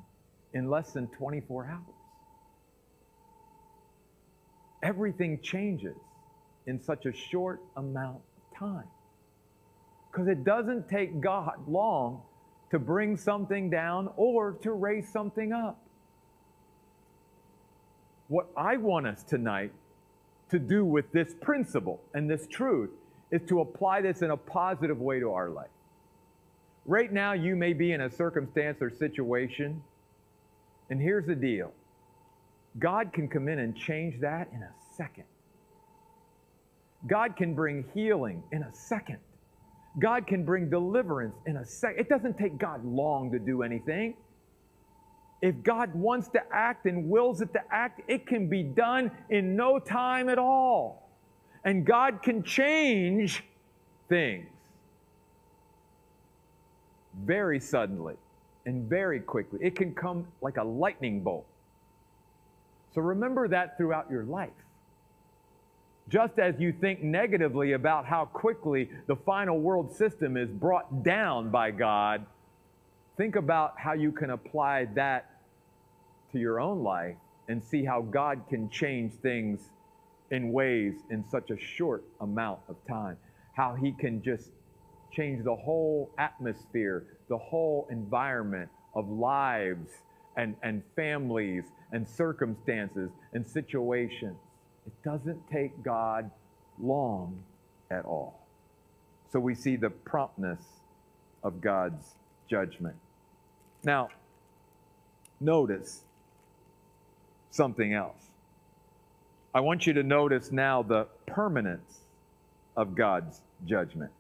in 0.54 0.70
less 0.70 0.94
than 0.94 1.08
24 1.08 1.66
hours 1.66 1.96
everything 4.86 5.40
changes 5.42 5.98
in 6.68 6.80
such 6.82 7.06
a 7.06 7.12
short 7.12 7.62
amount 7.76 8.18
of 8.18 8.60
time. 8.60 8.88
Because 10.12 10.28
it 10.28 10.44
doesn't 10.44 10.88
take 10.88 11.20
God 11.20 11.68
long 11.68 12.22
to 12.72 12.80
bring 12.80 13.18
something 13.18 13.70
down 13.70 14.10
or 14.16 14.54
to 14.62 14.72
raise 14.72 15.12
something 15.12 15.52
up. 15.52 15.82
What 18.28 18.48
I 18.56 18.78
want 18.78 19.08
us 19.08 19.24
tonight 19.24 19.72
to 20.52 20.60
do 20.60 20.86
with 20.86 21.12
this 21.12 21.34
principle 21.42 22.02
and 22.14 22.30
this 22.30 22.48
truth 22.48 22.92
is 23.32 23.42
to 23.50 23.62
apply 23.62 24.02
this 24.02 24.22
in 24.22 24.32
a 24.32 24.38
positive 24.38 25.00
way 25.00 25.20
to 25.20 25.32
our 25.32 25.50
life. 25.50 25.75
Right 26.86 27.12
now, 27.12 27.34
you 27.34 27.56
may 27.56 27.74
be 27.74 27.94
in 27.94 28.02
a 28.02 28.10
circumstance 28.10 28.78
or 28.80 28.92
situation, 28.92 29.82
and 30.90 31.02
here's 31.02 31.26
the 31.26 31.36
deal 31.36 31.74
God 32.78 33.12
can 33.12 33.28
come 33.28 33.48
in 33.48 33.60
and 33.60 33.76
change 33.76 34.20
that 34.22 34.50
in 34.54 34.62
a 34.62 34.72
second. 34.96 35.24
God 37.08 37.36
can 37.36 37.56
bring 37.56 37.86
healing 37.94 38.44
in 38.52 38.64
a 38.64 38.74
second. 38.74 39.18
God 40.00 40.28
can 40.28 40.44
bring 40.44 40.70
deliverance 40.70 41.36
in 41.46 41.58
a 41.58 41.66
second. 41.66 42.00
It 42.00 42.10
doesn't 42.10 42.38
take 42.38 42.58
God 42.58 42.84
long 42.86 43.32
to 43.32 43.40
do 43.40 43.64
anything. 43.64 44.16
If 45.42 45.64
God 45.64 45.94
wants 45.96 46.28
to 46.30 46.42
act 46.52 46.86
and 46.86 47.10
wills 47.10 47.42
it 47.42 47.54
to 47.54 47.62
act, 47.72 48.02
it 48.08 48.28
can 48.28 48.48
be 48.48 48.64
done 48.64 49.12
in 49.30 49.56
no 49.56 49.80
time 49.80 50.30
at 50.30 50.38
all. 50.38 51.10
And 51.64 51.86
God 51.86 52.22
can 52.22 52.44
change 52.44 53.44
things 54.10 54.55
very 57.24 57.60
suddenly 57.60 58.16
and 58.66 58.90
very 58.90 59.20
quickly. 59.20 59.60
It 59.62 59.76
can 59.76 59.94
come 59.94 60.28
like 60.42 60.58
a 60.58 60.64
lightning 60.64 61.22
bolt. 61.22 61.46
So 62.94 63.02
remember 63.02 63.48
that 63.50 63.78
throughout 63.78 64.10
your 64.10 64.24
life. 64.24 64.50
Just 66.08 66.38
as 66.38 66.60
you 66.60 66.72
think 66.72 67.02
negatively 67.02 67.74
about 67.74 68.06
how 68.06 68.26
quickly 68.26 68.90
the 69.08 69.16
final 69.16 69.60
world 69.60 69.96
system 69.96 70.38
is 70.38 70.50
brought 70.50 71.04
down 71.04 71.50
by 71.50 71.72
God, 71.72 72.26
think 73.18 73.36
about 73.36 73.74
how 73.78 73.94
you 73.94 74.12
can 74.12 74.30
apply 74.30 74.86
that 74.96 75.30
to 76.32 76.40
your 76.40 76.60
own 76.60 76.84
life 76.84 77.16
and 77.48 77.64
see 77.64 77.84
how 77.84 78.02
God 78.02 78.42
can 78.50 78.70
change 78.70 79.14
things 79.14 79.60
in 80.32 80.52
ways 80.52 80.94
in 81.10 81.24
such 81.30 81.50
a 81.50 81.58
short 81.58 82.04
amount 82.22 82.60
of 82.70 82.76
time. 82.88 83.18
How 83.54 83.74
He 83.74 83.92
can 83.92 84.22
just 84.22 84.50
change 85.16 85.44
the 85.44 85.56
whole 85.56 86.12
atmosphere, 86.18 87.06
the 87.30 87.38
whole 87.38 87.88
environment 87.90 88.70
of 88.94 89.10
lives 89.10 89.90
and, 90.38 90.56
and 90.62 90.84
families 90.96 91.64
and 91.92 92.08
circumstances 92.08 93.10
and 93.34 93.46
situations. 93.46 94.38
It 94.86 94.94
doesn't 95.04 95.50
take 95.50 95.84
God 95.84 96.30
long 96.80 97.42
at 97.90 98.06
all. 98.06 98.46
So 99.32 99.40
we 99.40 99.56
see 99.56 99.76
the 99.76 99.90
promptness 99.90 100.60
of 101.44 101.62
God's 101.62 102.16
judgment. 102.50 102.96
Now, 103.84 104.10
notice 105.40 106.02
something 107.52 107.94
else. 107.94 108.22
I 109.54 109.62
want 109.62 109.88
you 109.88 109.94
to 109.94 110.04
notice 110.04 110.52
now 110.52 110.84
the 110.84 111.08
permanence 111.26 112.02
of 112.76 112.96
God's 112.96 113.42
judgment. 113.66 114.12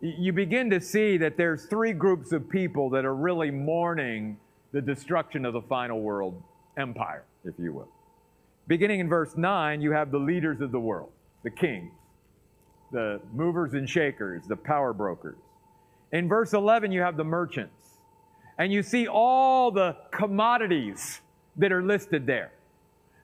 You 0.00 0.32
begin 0.32 0.70
to 0.70 0.80
see 0.80 1.16
that 1.16 1.36
there's 1.36 1.66
three 1.66 1.92
groups 1.92 2.32
of 2.32 2.48
people 2.48 2.90
that 2.90 3.04
are 3.04 3.14
really 3.14 3.50
mourning 3.50 4.38
the 4.72 4.80
destruction 4.80 5.44
of 5.44 5.54
the 5.54 5.62
final 5.62 6.00
world 6.00 6.40
empire, 6.76 7.24
if 7.44 7.54
you 7.58 7.72
will. 7.72 7.88
Beginning 8.68 9.00
in 9.00 9.08
verse 9.08 9.36
9, 9.36 9.80
you 9.80 9.92
have 9.92 10.10
the 10.10 10.18
leaders 10.18 10.60
of 10.60 10.70
the 10.70 10.78
world, 10.78 11.10
the 11.42 11.50
kings, 11.50 11.90
the 12.92 13.20
movers 13.34 13.74
and 13.74 13.88
shakers, 13.88 14.44
the 14.46 14.56
power 14.56 14.92
brokers. 14.92 15.38
In 16.12 16.28
verse 16.28 16.52
11, 16.52 16.92
you 16.92 17.00
have 17.00 17.16
the 17.16 17.24
merchants. 17.24 17.98
And 18.58 18.72
you 18.72 18.82
see 18.82 19.08
all 19.08 19.70
the 19.70 19.96
commodities 20.10 21.20
that 21.56 21.72
are 21.72 21.82
listed 21.82 22.26
there. 22.26 22.52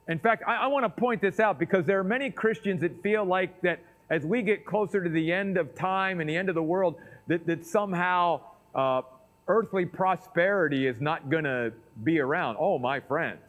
In 0.09 0.19
fact, 0.19 0.43
I, 0.47 0.57
I 0.57 0.67
want 0.67 0.85
to 0.85 1.01
point 1.01 1.21
this 1.21 1.41
out 1.41 1.59
because 1.59 1.87
there 1.87 1.99
are 1.99 2.05
many 2.05 2.31
Christians 2.31 2.81
that 2.83 3.03
feel 3.03 3.25
like 3.25 3.61
that 3.63 3.81
as 4.11 4.25
we 4.25 4.43
get 4.43 4.65
closer 4.65 5.03
to 5.03 5.11
the 5.11 5.33
end 5.33 5.57
of 5.57 5.75
time 5.75 6.21
and 6.21 6.29
the 6.29 6.37
end 6.37 6.49
of 6.49 6.55
the 6.55 6.63
world, 6.63 6.97
that, 7.27 7.47
that 7.47 7.65
somehow 7.67 8.41
uh, 8.75 9.03
earthly 9.49 9.87
prosperity 9.87 10.87
is 10.87 11.01
not 11.01 11.31
going 11.31 11.45
to 11.45 11.73
be 12.03 12.19
around. 12.19 12.57
Oh, 12.59 12.79
my 12.79 13.01
friends, 13.01 13.41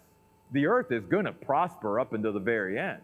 the 0.52 0.66
earth 0.68 0.92
is 0.92 1.06
going 1.06 1.26
to 1.26 1.34
prosper 1.34 2.00
up 2.00 2.14
until 2.14 2.34
the 2.34 2.40
very 2.40 2.80
end. 2.80 3.02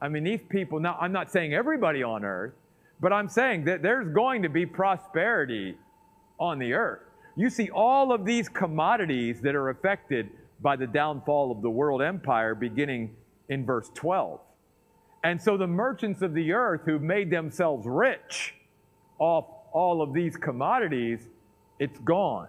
I 0.00 0.08
mean, 0.08 0.24
these 0.24 0.40
people, 0.48 0.80
now, 0.80 0.98
I'm 1.00 1.12
not 1.12 1.30
saying 1.30 1.54
everybody 1.54 2.02
on 2.02 2.24
earth, 2.24 2.52
but 3.00 3.12
I'm 3.12 3.28
saying 3.28 3.64
that 3.64 3.82
there's 3.82 4.08
going 4.08 4.42
to 4.42 4.48
be 4.48 4.66
prosperity 4.66 5.76
on 6.38 6.58
the 6.58 6.74
earth. 6.74 7.02
You 7.36 7.50
see 7.50 7.70
all 7.70 8.12
of 8.12 8.24
these 8.24 8.48
commodities 8.48 9.40
that 9.40 9.54
are 9.54 9.70
affected 9.70 10.30
by 10.60 10.76
the 10.76 10.86
downfall 10.86 11.50
of 11.50 11.62
the 11.62 11.70
world 11.70 12.02
empire 12.02 12.54
beginning 12.54 13.14
in 13.48 13.64
verse 13.66 13.90
12. 13.94 14.40
And 15.24 15.40
so 15.40 15.56
the 15.56 15.66
merchants 15.66 16.20
of 16.20 16.34
the 16.34 16.52
earth 16.52 16.82
who 16.84 16.98
made 16.98 17.30
themselves 17.30 17.86
rich 17.86 18.54
off 19.18 19.46
all 19.72 20.02
of 20.02 20.12
these 20.12 20.36
commodities 20.36 21.28
it's 21.78 21.98
gone. 22.00 22.48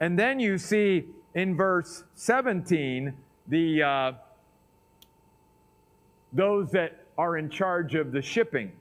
And 0.00 0.18
then 0.18 0.40
you 0.40 0.58
see 0.58 1.04
in 1.34 1.56
verse 1.56 2.02
17 2.14 3.14
the 3.48 3.82
uh, 3.82 4.12
those 6.32 6.70
that 6.72 7.04
are 7.16 7.36
in 7.36 7.48
charge 7.48 7.94
of 7.94 8.10
the 8.10 8.20
shipping, 8.22 8.72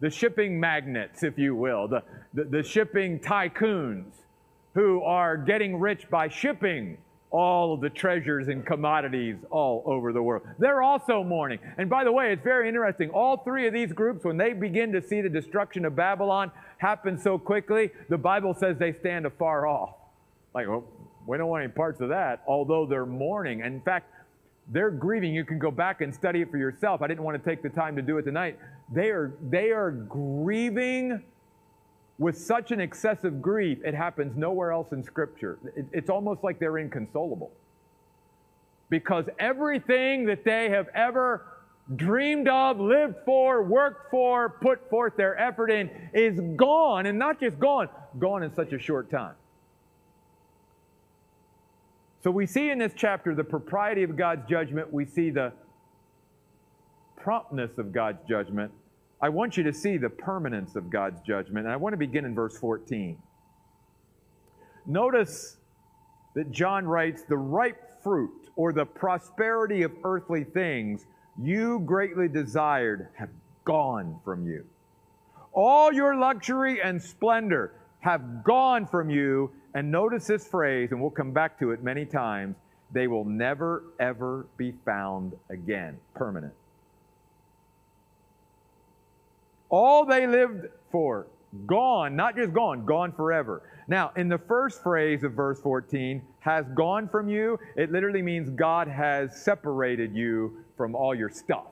the 0.00 0.10
shipping 0.10 0.60
magnates, 0.60 1.22
if 1.22 1.38
you 1.38 1.54
will, 1.54 1.88
the, 1.88 2.02
the, 2.34 2.44
the 2.44 2.62
shipping 2.62 3.18
tycoons 3.18 4.12
who 4.74 5.00
are 5.02 5.36
getting 5.36 5.80
rich 5.80 6.10
by 6.10 6.28
shipping 6.28 6.98
all 7.30 7.74
of 7.74 7.80
the 7.80 7.90
treasures 7.90 8.48
and 8.48 8.66
commodities 8.66 9.36
all 9.50 9.82
over 9.86 10.12
the 10.12 10.22
world. 10.22 10.42
They're 10.58 10.82
also 10.82 11.22
mourning. 11.22 11.60
And 11.78 11.88
by 11.88 12.04
the 12.04 12.12
way, 12.12 12.32
it's 12.32 12.42
very 12.42 12.68
interesting. 12.68 13.10
All 13.10 13.36
three 13.36 13.66
of 13.66 13.72
these 13.72 13.92
groups, 13.92 14.24
when 14.24 14.36
they 14.36 14.52
begin 14.52 14.92
to 14.92 15.02
see 15.02 15.20
the 15.20 15.28
destruction 15.28 15.84
of 15.84 15.94
Babylon 15.94 16.50
happen 16.78 17.18
so 17.18 17.38
quickly, 17.38 17.90
the 18.08 18.18
Bible 18.18 18.54
says 18.54 18.78
they 18.78 18.92
stand 18.92 19.26
afar 19.26 19.66
off. 19.66 19.94
Like, 20.54 20.66
well, 20.66 20.84
we 21.26 21.38
don't 21.38 21.48
want 21.48 21.62
any 21.62 21.72
parts 21.72 22.00
of 22.00 22.08
that, 22.08 22.42
although 22.46 22.84
they're 22.86 23.06
mourning. 23.06 23.62
And 23.62 23.74
in 23.74 23.80
fact, 23.80 24.10
they're 24.72 24.90
grieving. 24.90 25.32
You 25.32 25.44
can 25.44 25.58
go 25.58 25.70
back 25.70 26.00
and 26.00 26.12
study 26.12 26.42
it 26.42 26.50
for 26.50 26.56
yourself. 26.56 27.02
I 27.02 27.06
didn't 27.06 27.22
want 27.22 27.42
to 27.42 27.48
take 27.48 27.62
the 27.62 27.68
time 27.68 27.94
to 27.96 28.02
do 28.02 28.18
it 28.18 28.22
tonight. 28.22 28.58
They 28.92 29.10
are, 29.10 29.34
they 29.48 29.70
are 29.70 29.90
grieving 29.90 31.22
with 32.20 32.36
such 32.36 32.70
an 32.70 32.80
excessive 32.80 33.40
grief, 33.40 33.78
it 33.82 33.94
happens 33.94 34.36
nowhere 34.36 34.72
else 34.72 34.92
in 34.92 35.02
Scripture. 35.02 35.58
It, 35.74 35.86
it's 35.90 36.10
almost 36.10 36.44
like 36.44 36.60
they're 36.60 36.76
inconsolable. 36.76 37.50
Because 38.90 39.24
everything 39.38 40.26
that 40.26 40.44
they 40.44 40.68
have 40.68 40.88
ever 40.94 41.46
dreamed 41.96 42.46
of, 42.46 42.78
lived 42.78 43.16
for, 43.24 43.62
worked 43.62 44.10
for, 44.10 44.50
put 44.60 44.90
forth 44.90 45.16
their 45.16 45.36
effort 45.38 45.70
in 45.70 45.90
is 46.12 46.38
gone, 46.56 47.06
and 47.06 47.18
not 47.18 47.40
just 47.40 47.58
gone, 47.58 47.88
gone 48.18 48.42
in 48.42 48.54
such 48.54 48.74
a 48.74 48.78
short 48.78 49.10
time. 49.10 49.34
So 52.22 52.30
we 52.30 52.44
see 52.44 52.68
in 52.68 52.78
this 52.78 52.92
chapter 52.94 53.34
the 53.34 53.44
propriety 53.44 54.02
of 54.02 54.14
God's 54.14 54.46
judgment, 54.46 54.92
we 54.92 55.06
see 55.06 55.30
the 55.30 55.54
promptness 57.16 57.78
of 57.78 57.92
God's 57.92 58.18
judgment, 58.28 58.72
I 59.22 59.28
want 59.28 59.56
you 59.56 59.62
to 59.64 59.72
see 59.72 59.96
the 59.96 60.08
permanence 60.08 60.76
of 60.76 60.88
God's 60.88 61.20
judgment. 61.20 61.66
And 61.66 61.72
I 61.72 61.76
want 61.76 61.92
to 61.92 61.98
begin 61.98 62.24
in 62.24 62.34
verse 62.34 62.56
14. 62.58 63.18
Notice 64.86 65.56
that 66.34 66.50
John 66.50 66.86
writes, 66.86 67.22
the 67.22 67.36
ripe 67.36 68.02
fruit 68.02 68.48
or 68.56 68.72
the 68.72 68.86
prosperity 68.86 69.82
of 69.82 69.92
earthly 70.04 70.44
things 70.44 71.06
you 71.38 71.80
greatly 71.80 72.28
desired 72.28 73.08
have 73.14 73.30
gone 73.64 74.18
from 74.24 74.46
you. 74.46 74.64
All 75.52 75.92
your 75.92 76.16
luxury 76.16 76.80
and 76.82 77.00
splendor 77.00 77.72
have 78.00 78.42
gone 78.42 78.86
from 78.86 79.10
you. 79.10 79.50
And 79.74 79.90
notice 79.90 80.26
this 80.26 80.46
phrase, 80.46 80.92
and 80.92 81.00
we'll 81.00 81.10
come 81.10 81.32
back 81.32 81.58
to 81.60 81.72
it 81.72 81.82
many 81.82 82.04
times 82.04 82.56
they 82.92 83.06
will 83.06 83.24
never, 83.24 83.84
ever 84.00 84.46
be 84.56 84.72
found 84.84 85.34
again. 85.48 85.96
Permanent. 86.14 86.52
All 89.70 90.04
they 90.04 90.26
lived 90.26 90.66
for, 90.90 91.28
gone, 91.66 92.16
not 92.16 92.36
just 92.36 92.52
gone, 92.52 92.84
gone 92.84 93.12
forever. 93.12 93.62
Now, 93.88 94.12
in 94.16 94.28
the 94.28 94.38
first 94.38 94.82
phrase 94.82 95.24
of 95.24 95.32
verse 95.32 95.60
14, 95.60 96.22
has 96.40 96.66
gone 96.74 97.08
from 97.08 97.28
you, 97.28 97.58
it 97.76 97.90
literally 97.90 98.22
means 98.22 98.50
God 98.50 98.88
has 98.88 99.40
separated 99.42 100.14
you 100.14 100.64
from 100.76 100.94
all 100.94 101.14
your 101.14 101.30
stuff. 101.30 101.66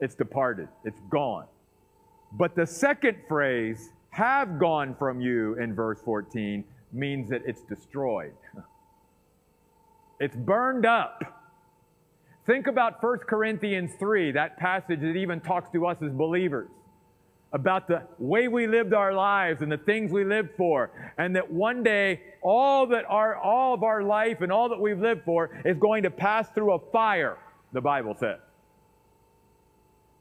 It's 0.00 0.14
departed, 0.14 0.68
it's 0.84 1.00
gone. 1.10 1.46
But 2.32 2.54
the 2.54 2.66
second 2.66 3.16
phrase, 3.28 3.90
have 4.10 4.58
gone 4.58 4.94
from 4.94 5.20
you 5.20 5.54
in 5.54 5.74
verse 5.74 6.00
14, 6.04 6.64
means 6.92 7.30
that 7.30 7.42
it's 7.46 7.62
destroyed. 7.62 8.34
It's 10.22 10.36
burned 10.36 10.84
up. 10.84 11.39
Think 12.46 12.66
about 12.66 13.02
1 13.02 13.18
Corinthians 13.20 13.92
3, 13.98 14.32
that 14.32 14.56
passage 14.56 15.00
that 15.00 15.16
even 15.16 15.40
talks 15.40 15.70
to 15.70 15.86
us 15.86 15.98
as 16.02 16.10
believers 16.12 16.68
about 17.52 17.88
the 17.88 18.02
way 18.18 18.48
we 18.48 18.66
lived 18.66 18.94
our 18.94 19.12
lives 19.12 19.60
and 19.62 19.70
the 19.70 19.78
things 19.78 20.12
we 20.12 20.24
lived 20.24 20.50
for 20.56 20.90
and 21.18 21.34
that 21.34 21.50
one 21.50 21.82
day 21.82 22.20
all 22.42 22.86
that 22.86 23.04
our 23.08 23.34
all 23.36 23.74
of 23.74 23.82
our 23.82 24.04
life 24.04 24.40
and 24.40 24.52
all 24.52 24.68
that 24.68 24.80
we've 24.80 25.00
lived 25.00 25.24
for 25.24 25.50
is 25.64 25.76
going 25.76 26.04
to 26.04 26.10
pass 26.10 26.48
through 26.54 26.72
a 26.72 26.78
fire 26.92 27.38
the 27.72 27.80
bible 27.80 28.14
says. 28.18 28.38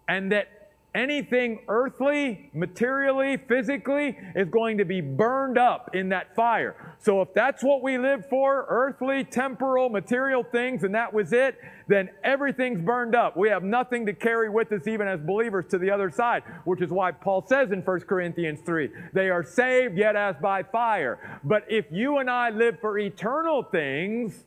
And 0.07 0.31
that 0.31 0.58
anything 0.95 1.59
earthly, 1.67 2.49
materially, 2.53 3.37
physically 3.37 4.17
is 4.35 4.49
going 4.49 4.77
to 4.77 4.85
be 4.85 5.01
burned 5.01 5.57
up 5.57 5.93
in 5.93 6.09
that 6.09 6.35
fire. 6.35 6.95
So 6.99 7.21
if 7.21 7.33
that's 7.33 7.63
what 7.63 7.83
we 7.83 7.97
live 7.97 8.27
for, 8.29 8.65
earthly, 8.69 9.23
temporal, 9.23 9.89
material 9.89 10.43
things, 10.43 10.83
and 10.83 10.93
that 10.95 11.13
was 11.13 11.31
it, 11.31 11.57
then 11.87 12.09
everything's 12.23 12.81
burned 12.81 13.15
up. 13.15 13.37
We 13.37 13.49
have 13.49 13.63
nothing 13.63 14.05
to 14.07 14.13
carry 14.13 14.49
with 14.49 14.71
us 14.71 14.87
even 14.87 15.07
as 15.07 15.19
believers 15.19 15.65
to 15.69 15.77
the 15.77 15.91
other 15.91 16.09
side, 16.09 16.43
which 16.65 16.81
is 16.81 16.89
why 16.89 17.11
Paul 17.11 17.45
says 17.47 17.71
in 17.71 17.81
1 17.81 17.99
Corinthians 18.01 18.59
3, 18.65 18.89
they 19.13 19.29
are 19.29 19.43
saved 19.43 19.97
yet 19.97 20.15
as 20.15 20.35
by 20.41 20.63
fire. 20.63 21.39
But 21.43 21.65
if 21.69 21.85
you 21.91 22.17
and 22.17 22.29
I 22.29 22.49
live 22.49 22.79
for 22.79 22.97
eternal 22.97 23.63
things, 23.63 24.45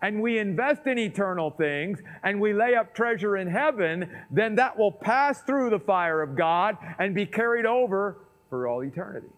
and 0.00 0.22
we 0.22 0.38
invest 0.38 0.86
in 0.86 0.98
eternal 0.98 1.50
things 1.50 2.00
and 2.22 2.40
we 2.40 2.52
lay 2.52 2.74
up 2.74 2.94
treasure 2.94 3.36
in 3.36 3.48
heaven, 3.48 4.08
then 4.30 4.54
that 4.56 4.78
will 4.78 4.92
pass 4.92 5.42
through 5.42 5.70
the 5.70 5.78
fire 5.78 6.22
of 6.22 6.36
God 6.36 6.76
and 6.98 7.14
be 7.14 7.26
carried 7.26 7.66
over 7.66 8.18
for 8.48 8.68
all 8.68 8.82
eternity. 8.82 9.28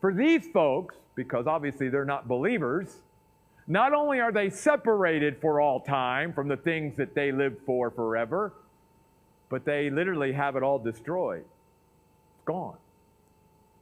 For 0.00 0.12
these 0.12 0.46
folks, 0.52 0.96
because 1.14 1.46
obviously 1.46 1.88
they're 1.88 2.04
not 2.04 2.28
believers, 2.28 2.96
not 3.68 3.92
only 3.92 4.20
are 4.20 4.32
they 4.32 4.50
separated 4.50 5.40
for 5.40 5.60
all 5.60 5.80
time 5.80 6.32
from 6.32 6.48
the 6.48 6.56
things 6.56 6.96
that 6.96 7.14
they 7.14 7.32
lived 7.32 7.58
for 7.64 7.90
forever, 7.90 8.52
but 9.48 9.64
they 9.64 9.90
literally 9.90 10.32
have 10.32 10.56
it 10.56 10.62
all 10.62 10.78
destroyed. 10.78 11.44
It's 11.44 12.44
gone. 12.44 12.76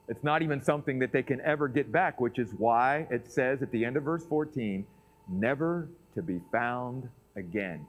It's 0.09 0.23
not 0.23 0.43
even 0.43 0.63
something 0.63 0.99
that 0.99 1.13
they 1.13 1.23
can 1.23 1.41
ever 1.41 1.69
get 1.69 1.91
back, 1.91 2.21
which 2.21 2.39
is 2.39 2.51
why 2.59 3.07
it 3.11 3.31
says 3.31 3.63
at 3.63 3.71
the 3.73 3.85
end 3.85 3.97
of 3.97 4.03
verse 4.03 4.25
14, 4.25 4.87
never 5.29 5.89
to 6.15 6.23
be 6.23 6.41
found 6.53 7.09
again. 7.37 7.87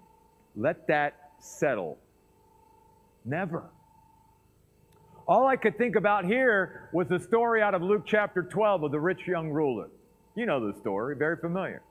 Let 0.56 0.88
that 0.88 1.32
settle. 1.40 1.98
Never. 3.24 3.64
All 5.28 5.48
I 5.48 5.56
could 5.56 5.78
think 5.78 5.96
about 5.96 6.26
here 6.26 6.90
was 6.94 7.08
the 7.08 7.20
story 7.20 7.62
out 7.62 7.74
of 7.74 7.82
Luke 7.82 8.04
chapter 8.06 8.44
12 8.44 8.84
of 8.84 8.92
the 8.92 9.00
rich 9.00 9.28
young 9.28 9.50
ruler. 9.50 9.90
You 10.36 10.46
know 10.46 10.72
the 10.72 10.78
story, 10.80 11.16
very 11.16 11.38
familiar. 11.38 11.82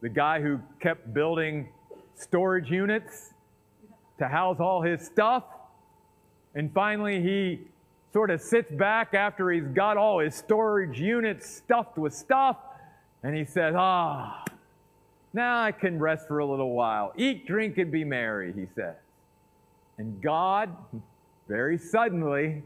The 0.00 0.08
guy 0.08 0.40
who 0.40 0.60
kept 0.78 1.12
building 1.12 1.68
storage 2.14 2.70
units 2.70 3.34
to 4.18 4.28
house 4.28 4.60
all 4.60 4.82
his 4.82 5.04
stuff. 5.04 5.44
And 6.54 6.72
finally, 6.72 7.20
he 7.20 7.60
sort 8.12 8.30
of 8.30 8.40
sits 8.40 8.70
back 8.70 9.14
after 9.14 9.50
he's 9.50 9.66
got 9.66 9.96
all 9.96 10.20
his 10.20 10.34
storage 10.34 11.00
units 11.00 11.48
stuffed 11.50 11.98
with 11.98 12.14
stuff 12.14 12.56
and 13.26 13.36
he 13.36 13.44
says, 13.44 13.74
Ah, 13.76 14.44
now 15.32 15.60
I 15.60 15.72
can 15.72 15.98
rest 15.98 16.28
for 16.28 16.38
a 16.38 16.46
little 16.46 16.70
while. 16.70 17.12
Eat, 17.16 17.44
drink, 17.44 17.76
and 17.76 17.90
be 17.90 18.04
merry, 18.04 18.52
he 18.52 18.66
says. 18.76 18.94
And 19.98 20.22
God, 20.22 20.70
very 21.48 21.76
suddenly 21.76 22.62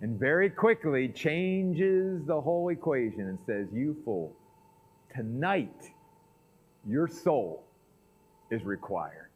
and 0.00 0.18
very 0.18 0.50
quickly, 0.50 1.10
changes 1.10 2.26
the 2.26 2.40
whole 2.40 2.70
equation 2.70 3.20
and 3.20 3.38
says, 3.46 3.68
You 3.72 3.96
fool, 4.04 4.34
tonight 5.14 5.92
your 6.88 7.06
soul 7.06 7.62
is 8.50 8.64
required. 8.64 9.30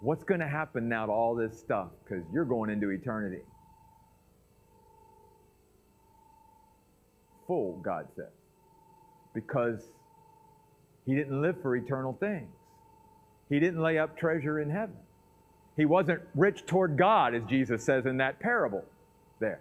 What's 0.00 0.24
going 0.24 0.40
to 0.40 0.48
happen 0.48 0.88
now 0.88 1.06
to 1.06 1.12
all 1.12 1.36
this 1.36 1.56
stuff? 1.56 1.90
Because 2.02 2.24
you're 2.32 2.44
going 2.44 2.70
into 2.70 2.90
eternity. 2.90 3.42
Fool, 7.46 7.78
God 7.80 8.08
says 8.16 8.32
because 9.34 9.80
he 11.06 11.14
didn't 11.14 11.42
live 11.42 11.60
for 11.60 11.76
eternal 11.76 12.16
things. 12.18 12.48
He 13.50 13.60
didn't 13.60 13.82
lay 13.82 13.98
up 13.98 14.16
treasure 14.16 14.60
in 14.60 14.70
heaven. 14.70 14.96
He 15.76 15.84
wasn't 15.84 16.22
rich 16.34 16.64
toward 16.66 16.96
God, 16.96 17.34
as 17.34 17.42
Jesus 17.44 17.84
says 17.84 18.06
in 18.06 18.16
that 18.18 18.38
parable 18.38 18.84
there. 19.40 19.60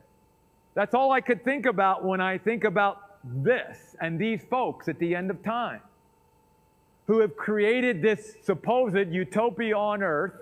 That's 0.75 0.93
all 0.93 1.11
I 1.11 1.21
could 1.21 1.43
think 1.43 1.65
about 1.65 2.05
when 2.05 2.21
I 2.21 2.37
think 2.37 2.63
about 2.63 3.01
this 3.23 3.95
and 3.99 4.19
these 4.19 4.41
folks 4.49 4.87
at 4.87 4.99
the 4.99 5.15
end 5.15 5.31
of 5.31 5.43
time 5.43 5.81
who 7.07 7.19
have 7.19 7.35
created 7.35 8.01
this 8.01 8.35
supposed 8.43 9.11
utopia 9.11 9.77
on 9.77 10.01
earth, 10.01 10.33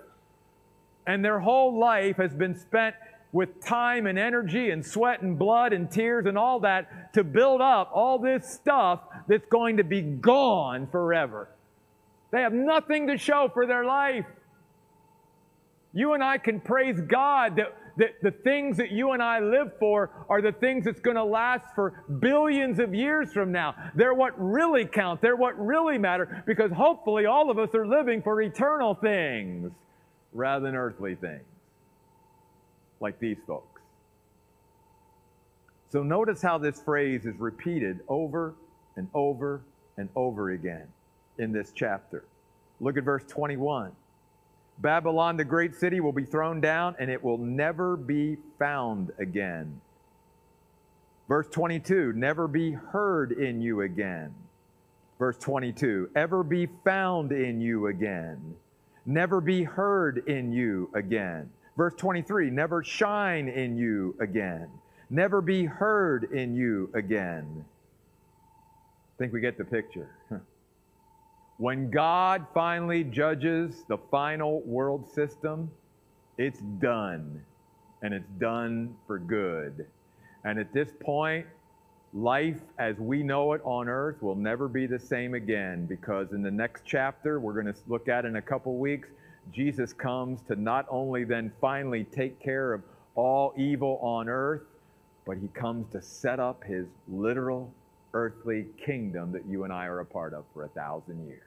and 1.06 1.24
their 1.24 1.40
whole 1.40 1.78
life 1.78 2.16
has 2.16 2.32
been 2.32 2.56
spent 2.56 2.94
with 3.32 3.64
time 3.64 4.06
and 4.06 4.18
energy 4.18 4.70
and 4.70 4.84
sweat 4.84 5.22
and 5.22 5.38
blood 5.38 5.72
and 5.72 5.90
tears 5.90 6.26
and 6.26 6.38
all 6.38 6.60
that 6.60 7.12
to 7.14 7.24
build 7.24 7.60
up 7.60 7.90
all 7.92 8.18
this 8.18 8.48
stuff 8.52 9.00
that's 9.28 9.46
going 9.46 9.76
to 9.78 9.84
be 9.84 10.02
gone 10.02 10.86
forever. 10.86 11.48
They 12.30 12.40
have 12.40 12.52
nothing 12.52 13.08
to 13.08 13.18
show 13.18 13.50
for 13.52 13.66
their 13.66 13.84
life. 13.84 14.26
You 15.92 16.14
and 16.14 16.24
I 16.24 16.38
can 16.38 16.60
praise 16.60 17.00
God 17.00 17.56
that, 17.56 17.76
that 17.98 18.22
the 18.22 18.30
things 18.30 18.78
that 18.78 18.90
you 18.90 19.12
and 19.12 19.22
I 19.22 19.40
live 19.40 19.72
for 19.78 20.10
are 20.30 20.40
the 20.40 20.52
things 20.52 20.86
that's 20.86 21.00
going 21.00 21.16
to 21.16 21.24
last 21.24 21.66
for 21.74 22.02
billions 22.20 22.78
of 22.78 22.94
years 22.94 23.32
from 23.32 23.52
now. 23.52 23.74
They're 23.94 24.14
what 24.14 24.32
really 24.38 24.86
count. 24.86 25.20
They're 25.20 25.36
what 25.36 25.62
really 25.62 25.98
matter 25.98 26.42
because 26.46 26.72
hopefully 26.72 27.26
all 27.26 27.50
of 27.50 27.58
us 27.58 27.74
are 27.74 27.86
living 27.86 28.22
for 28.22 28.40
eternal 28.40 28.94
things 28.94 29.70
rather 30.32 30.64
than 30.64 30.74
earthly 30.74 31.14
things 31.14 31.44
like 33.00 33.18
these 33.18 33.38
folks. 33.46 33.82
So 35.90 36.02
notice 36.02 36.40
how 36.40 36.56
this 36.56 36.80
phrase 36.80 37.26
is 37.26 37.38
repeated 37.38 38.00
over 38.08 38.54
and 38.96 39.08
over 39.14 39.62
and 39.96 40.08
over 40.14 40.50
again 40.50 40.86
in 41.38 41.52
this 41.52 41.72
chapter. 41.74 42.24
Look 42.80 42.96
at 42.96 43.04
verse 43.04 43.24
21. 43.28 43.92
Babylon, 44.78 45.36
the 45.36 45.44
great 45.44 45.74
city, 45.74 46.00
will 46.00 46.12
be 46.12 46.24
thrown 46.24 46.60
down 46.60 46.96
and 46.98 47.10
it 47.10 47.22
will 47.22 47.38
never 47.38 47.96
be 47.96 48.36
found 48.58 49.12
again. 49.18 49.80
Verse 51.28 51.46
22, 51.50 52.12
never 52.14 52.48
be 52.48 52.72
heard 52.72 53.32
in 53.32 53.60
you 53.60 53.82
again. 53.82 54.34
Verse 55.18 55.38
22, 55.38 56.10
ever 56.16 56.42
be 56.42 56.66
found 56.84 57.30
in 57.32 57.60
you 57.60 57.86
again. 57.86 58.56
Never 59.06 59.40
be 59.40 59.62
heard 59.62 60.28
in 60.28 60.52
you 60.52 60.90
again. 60.94 61.50
Verse 61.76 61.94
23 61.96 62.50
never 62.50 62.84
shine 62.84 63.48
in 63.48 63.76
you 63.76 64.14
again, 64.20 64.68
never 65.10 65.40
be 65.40 65.64
heard 65.64 66.24
in 66.32 66.54
you 66.54 66.90
again. 66.94 67.64
Think 69.22 69.32
we 69.32 69.40
get 69.40 69.56
the 69.56 69.64
picture. 69.64 70.10
When 71.58 71.92
God 71.92 72.44
finally 72.52 73.04
judges 73.04 73.84
the 73.86 73.96
final 73.96 74.62
world 74.62 75.08
system, 75.14 75.70
it's 76.38 76.58
done. 76.80 77.40
And 78.02 78.12
it's 78.12 78.28
done 78.40 78.96
for 79.06 79.20
good. 79.20 79.86
And 80.42 80.58
at 80.58 80.72
this 80.72 80.88
point, 80.98 81.46
life 82.12 82.62
as 82.80 82.96
we 82.98 83.22
know 83.22 83.52
it 83.52 83.60
on 83.62 83.88
earth 83.88 84.20
will 84.20 84.34
never 84.34 84.66
be 84.66 84.86
the 84.86 84.98
same 84.98 85.34
again 85.34 85.86
because 85.86 86.32
in 86.32 86.42
the 86.42 86.50
next 86.50 86.82
chapter 86.84 87.38
we're 87.38 87.54
going 87.54 87.72
to 87.72 87.80
look 87.86 88.08
at 88.08 88.24
in 88.24 88.34
a 88.34 88.42
couple 88.42 88.76
weeks, 88.76 89.06
Jesus 89.52 89.92
comes 89.92 90.40
to 90.48 90.56
not 90.56 90.84
only 90.90 91.22
then 91.22 91.52
finally 91.60 92.02
take 92.02 92.40
care 92.40 92.72
of 92.72 92.82
all 93.14 93.54
evil 93.56 94.00
on 94.02 94.28
earth, 94.28 94.62
but 95.24 95.36
he 95.36 95.46
comes 95.54 95.86
to 95.92 96.02
set 96.02 96.40
up 96.40 96.64
his 96.64 96.88
literal 97.06 97.72
earthly 98.14 98.66
kingdom 98.84 99.32
that 99.32 99.46
you 99.46 99.64
and 99.64 99.72
I 99.72 99.86
are 99.86 100.00
a 100.00 100.06
part 100.06 100.34
of 100.34 100.44
for 100.52 100.64
a 100.64 100.68
thousand 100.68 101.26
years. 101.26 101.42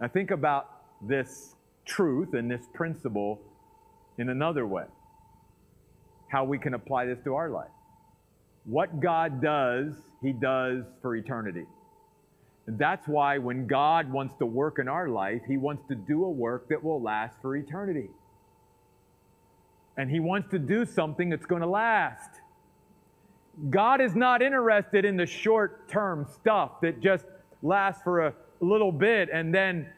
Now, 0.00 0.08
think 0.08 0.30
about 0.30 0.70
this 1.00 1.54
truth 1.84 2.34
and 2.34 2.50
this 2.50 2.62
principle 2.72 3.40
in 4.18 4.28
another 4.28 4.66
way 4.66 4.84
how 6.28 6.44
we 6.44 6.58
can 6.58 6.74
apply 6.74 7.06
this 7.06 7.18
to 7.24 7.34
our 7.34 7.48
life. 7.48 7.70
What 8.64 9.00
God 9.00 9.40
does, 9.40 9.94
He 10.22 10.32
does 10.32 10.84
for 11.00 11.16
eternity. 11.16 11.64
And 12.66 12.78
that's 12.78 13.08
why 13.08 13.38
when 13.38 13.66
God 13.66 14.12
wants 14.12 14.34
to 14.40 14.46
work 14.46 14.78
in 14.78 14.88
our 14.88 15.08
life, 15.08 15.40
He 15.48 15.56
wants 15.56 15.84
to 15.88 15.94
do 15.94 16.24
a 16.24 16.30
work 16.30 16.68
that 16.68 16.84
will 16.84 17.00
last 17.00 17.40
for 17.40 17.56
eternity. 17.56 18.10
And 19.96 20.10
He 20.10 20.20
wants 20.20 20.50
to 20.50 20.58
do 20.58 20.84
something 20.84 21.30
that's 21.30 21.46
going 21.46 21.62
to 21.62 21.68
last. 21.68 22.28
God 23.70 24.00
is 24.00 24.14
not 24.14 24.42
interested 24.42 25.04
in 25.04 25.16
the 25.16 25.26
short 25.26 25.88
term 25.88 26.26
stuff 26.32 26.80
that 26.82 27.00
just 27.00 27.24
lasts 27.62 28.02
for 28.02 28.26
a 28.26 28.34
little 28.60 28.92
bit 28.92 29.28
and 29.32 29.54
then 29.54 29.88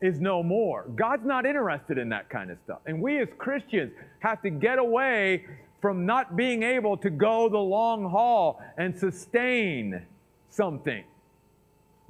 is 0.00 0.20
no 0.20 0.42
more. 0.42 0.84
God's 0.94 1.24
not 1.24 1.46
interested 1.46 1.98
in 1.98 2.08
that 2.10 2.28
kind 2.28 2.50
of 2.50 2.58
stuff. 2.64 2.78
And 2.86 3.00
we 3.02 3.18
as 3.18 3.28
Christians 3.38 3.92
have 4.20 4.42
to 4.42 4.50
get 4.50 4.78
away 4.78 5.46
from 5.80 6.06
not 6.06 6.36
being 6.36 6.62
able 6.62 6.96
to 6.98 7.10
go 7.10 7.48
the 7.48 7.58
long 7.58 8.08
haul 8.08 8.60
and 8.76 8.96
sustain 8.96 10.02
something. 10.50 11.04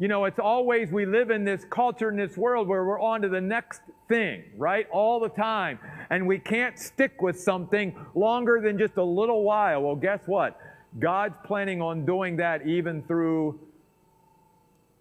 You 0.00 0.06
know, 0.06 0.26
it's 0.26 0.38
always 0.38 0.92
we 0.92 1.06
live 1.06 1.30
in 1.30 1.44
this 1.44 1.64
culture 1.70 2.08
in 2.08 2.16
this 2.16 2.36
world 2.36 2.68
where 2.68 2.84
we're 2.84 3.00
on 3.00 3.22
to 3.22 3.28
the 3.28 3.40
next 3.40 3.82
thing, 4.08 4.44
right? 4.56 4.88
All 4.90 5.18
the 5.18 5.28
time. 5.28 5.78
And 6.10 6.26
we 6.26 6.38
can't 6.38 6.78
stick 6.78 7.20
with 7.20 7.38
something 7.40 7.96
longer 8.14 8.60
than 8.62 8.78
just 8.78 8.96
a 8.96 9.02
little 9.02 9.42
while. 9.42 9.82
Well, 9.82 9.96
guess 9.96 10.20
what? 10.26 10.58
God's 10.98 11.36
planning 11.44 11.82
on 11.82 12.06
doing 12.06 12.36
that 12.36 12.66
even 12.66 13.02
through 13.02 13.60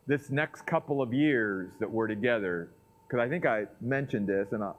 this 0.06 0.30
next 0.30 0.66
couple 0.66 1.02
of 1.02 1.14
years 1.14 1.72
that 1.80 1.90
we're 1.90 2.08
together. 2.08 2.70
Because 3.08 3.20
I 3.20 3.30
think 3.30 3.46
I 3.46 3.66
mentioned 3.82 4.28
this, 4.28 4.52
and 4.52 4.64
I'll, 4.64 4.78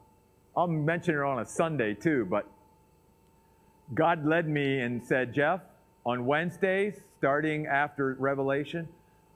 I'll 0.57 0.67
mention 0.67 1.15
it 1.15 1.21
on 1.21 1.41
a 1.41 1.47
Sunday 1.47 1.95
too, 1.95 2.27
but 2.29 2.47
God 3.95 4.27
led 4.27 4.49
me 4.49 4.81
and 4.81 5.03
said, 5.03 5.35
Jeff, 5.35 5.61
on 6.05 6.27
Wednesdays, 6.27 7.01
starting 7.19 7.67
after 7.67 8.15
Revelation, 8.19 8.89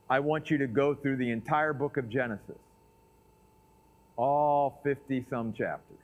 I 0.09 0.19
want 0.19 0.51
you 0.51 0.57
to 0.59 0.67
go 0.67 0.93
through 0.93 1.17
the 1.17 1.31
entire 1.31 1.73
book 1.73 1.97
of 1.97 2.09
Genesis, 2.09 2.57
all 4.15 4.79
50 4.83 5.25
some 5.29 5.53
chapters. 5.53 5.97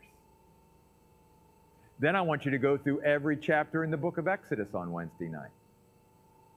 Then 2.00 2.16
I 2.16 2.22
want 2.22 2.46
you 2.46 2.52
to 2.52 2.58
go 2.58 2.78
through 2.78 3.02
every 3.02 3.38
chapter 3.38 3.84
in 3.84 3.92
the 3.92 3.98
book 3.98 4.18
of 4.18 4.28
Exodus 4.28 4.70
on 4.74 4.92
Wednesday 4.92 5.28
night, 5.28 5.52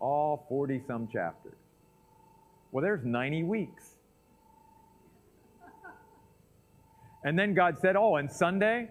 all 0.03 0.45
40 0.49 0.83
some 0.87 1.09
chapters. 1.09 1.55
Well, 2.73 2.83
there's 2.83 3.05
90 3.05 3.45
weeks. 3.45 3.85
And 7.25 7.39
then 7.39 7.55
God 7.55 7.79
said, 7.79 7.95
Oh, 7.95 8.17
and 8.17 8.31
Sunday, 8.31 8.91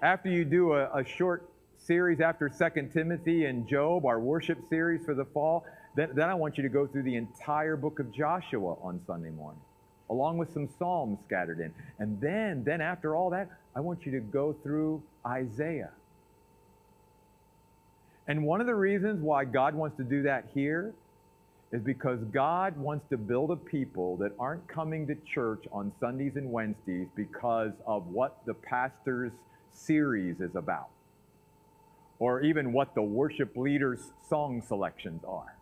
after 0.00 0.30
you 0.30 0.44
do 0.44 0.72
a, 0.72 1.00
a 1.00 1.04
short 1.04 1.50
series 1.76 2.20
after 2.20 2.48
Second 2.48 2.92
Timothy 2.92 3.44
and 3.44 3.68
Job, 3.68 4.06
our 4.06 4.18
worship 4.20 4.58
series 4.70 5.04
for 5.04 5.14
the 5.14 5.26
fall, 5.26 5.66
then, 5.94 6.10
then 6.14 6.30
I 6.30 6.34
want 6.34 6.56
you 6.56 6.62
to 6.62 6.70
go 6.70 6.86
through 6.86 7.02
the 7.02 7.16
entire 7.16 7.76
book 7.76 7.98
of 7.98 8.10
Joshua 8.10 8.76
on 8.80 9.00
Sunday 9.06 9.30
morning, 9.30 9.60
along 10.08 10.38
with 10.38 10.50
some 10.54 10.68
Psalms 10.78 11.18
scattered 11.26 11.60
in. 11.60 11.74
And 11.98 12.18
then, 12.20 12.64
then 12.64 12.80
after 12.80 13.14
all 13.14 13.28
that, 13.30 13.50
I 13.76 13.80
want 13.80 14.06
you 14.06 14.12
to 14.12 14.20
go 14.20 14.54
through 14.62 15.02
Isaiah. 15.26 15.90
And 18.28 18.44
one 18.44 18.60
of 18.60 18.66
the 18.66 18.74
reasons 18.74 19.20
why 19.20 19.44
God 19.44 19.74
wants 19.74 19.96
to 19.96 20.04
do 20.04 20.22
that 20.22 20.46
here 20.54 20.94
is 21.72 21.82
because 21.82 22.20
God 22.32 22.76
wants 22.76 23.06
to 23.08 23.16
build 23.16 23.50
a 23.50 23.56
people 23.56 24.16
that 24.18 24.32
aren't 24.38 24.68
coming 24.68 25.06
to 25.06 25.16
church 25.34 25.64
on 25.72 25.90
Sundays 25.98 26.36
and 26.36 26.52
Wednesdays 26.52 27.08
because 27.16 27.72
of 27.86 28.06
what 28.08 28.44
the 28.46 28.54
pastor's 28.54 29.32
series 29.72 30.40
is 30.40 30.54
about 30.54 30.90
or 32.18 32.42
even 32.42 32.72
what 32.72 32.94
the 32.94 33.02
worship 33.02 33.56
leader's 33.56 34.12
song 34.28 34.62
selections 34.68 35.24
are. 35.26 35.56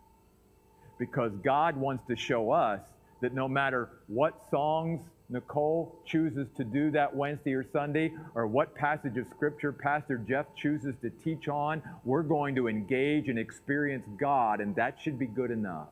Because 0.99 1.31
God 1.43 1.75
wants 1.75 2.05
to 2.07 2.15
show 2.15 2.51
us 2.51 2.81
that 3.21 3.33
no 3.33 3.47
matter 3.47 3.89
what 4.07 4.39
songs 4.51 5.01
Nicole 5.31 5.97
chooses 6.05 6.47
to 6.57 6.63
do 6.63 6.91
that 6.91 7.15
Wednesday 7.15 7.53
or 7.53 7.65
Sunday, 7.71 8.13
or 8.35 8.45
what 8.47 8.75
passage 8.75 9.17
of 9.17 9.25
Scripture 9.29 9.71
Pastor 9.71 10.17
Jeff 10.17 10.45
chooses 10.55 10.93
to 11.01 11.09
teach 11.09 11.47
on, 11.47 11.81
we're 12.03 12.21
going 12.21 12.53
to 12.55 12.67
engage 12.67 13.29
and 13.29 13.39
experience 13.39 14.05
God, 14.19 14.59
and 14.59 14.75
that 14.75 14.99
should 15.01 15.17
be 15.17 15.27
good 15.27 15.49
enough 15.49 15.87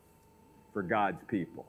for 0.73 0.83
God's 0.83 1.23
people. 1.27 1.65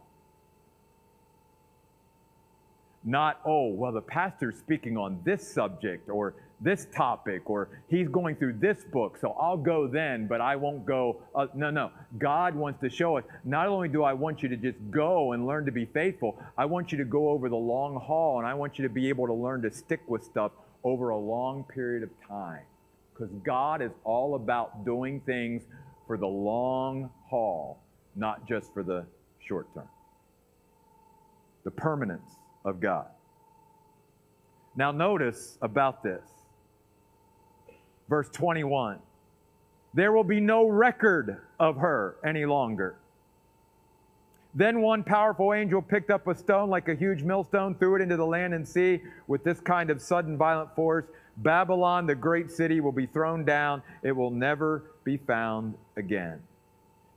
Not, 3.04 3.40
oh, 3.46 3.68
well, 3.68 3.92
the 3.92 4.02
pastor's 4.02 4.58
speaking 4.58 4.96
on 4.98 5.20
this 5.24 5.48
subject, 5.50 6.10
or 6.10 6.34
this 6.60 6.86
topic 6.94 7.48
or 7.48 7.68
he's 7.88 8.08
going 8.08 8.36
through 8.36 8.54
this 8.54 8.84
book, 8.84 9.16
so 9.18 9.32
I'll 9.40 9.56
go 9.56 9.86
then, 9.86 10.26
but 10.26 10.40
I 10.40 10.56
won't 10.56 10.84
go. 10.84 11.22
Uh, 11.34 11.46
no, 11.54 11.70
no. 11.70 11.90
God 12.18 12.54
wants 12.54 12.80
to 12.80 12.90
show 12.90 13.16
us 13.16 13.24
not 13.44 13.66
only 13.66 13.88
do 13.88 14.02
I 14.02 14.12
want 14.12 14.42
you 14.42 14.48
to 14.50 14.56
just 14.56 14.78
go 14.90 15.32
and 15.32 15.46
learn 15.46 15.64
to 15.66 15.72
be 15.72 15.86
faithful, 15.86 16.38
I 16.58 16.66
want 16.66 16.92
you 16.92 16.98
to 16.98 17.04
go 17.04 17.30
over 17.30 17.48
the 17.48 17.56
long 17.56 17.96
haul 17.96 18.38
and 18.38 18.46
I 18.46 18.54
want 18.54 18.78
you 18.78 18.82
to 18.86 18.92
be 18.92 19.08
able 19.08 19.26
to 19.26 19.32
learn 19.32 19.62
to 19.62 19.70
stick 19.70 20.00
with 20.06 20.22
stuff 20.24 20.52
over 20.84 21.10
a 21.10 21.18
long 21.18 21.64
period 21.64 22.02
of 22.02 22.10
time. 22.28 22.62
Because 23.12 23.32
God 23.44 23.82
is 23.82 23.92
all 24.04 24.34
about 24.34 24.84
doing 24.84 25.20
things 25.20 25.62
for 26.06 26.16
the 26.16 26.26
long 26.26 27.10
haul, 27.28 27.82
not 28.16 28.46
just 28.48 28.72
for 28.74 28.82
the 28.82 29.06
short 29.46 29.72
term. 29.74 29.88
The 31.64 31.70
permanence 31.70 32.30
of 32.64 32.80
God. 32.80 33.06
Now, 34.76 34.92
notice 34.92 35.58
about 35.60 36.02
this 36.02 36.22
verse 38.10 38.28
21. 38.30 38.98
There 39.94 40.12
will 40.12 40.24
be 40.24 40.40
no 40.40 40.68
record 40.68 41.38
of 41.58 41.76
her 41.76 42.16
any 42.22 42.44
longer. 42.44 42.96
Then 44.54 44.82
one 44.82 45.04
powerful 45.04 45.54
angel 45.54 45.80
picked 45.80 46.10
up 46.10 46.26
a 46.26 46.34
stone 46.34 46.68
like 46.68 46.88
a 46.88 46.94
huge 46.94 47.22
millstone, 47.22 47.76
threw 47.76 47.94
it 47.94 48.02
into 48.02 48.16
the 48.16 48.26
land 48.26 48.52
and 48.52 48.66
sea 48.66 49.00
with 49.28 49.44
this 49.44 49.60
kind 49.60 49.90
of 49.90 50.02
sudden 50.02 50.36
violent 50.36 50.74
force. 50.74 51.06
Babylon, 51.36 52.04
the 52.06 52.16
great 52.16 52.50
city, 52.50 52.80
will 52.80 52.92
be 52.92 53.06
thrown 53.06 53.44
down. 53.44 53.80
It 54.02 54.12
will 54.12 54.32
never 54.32 54.90
be 55.04 55.16
found 55.16 55.74
again. 55.96 56.42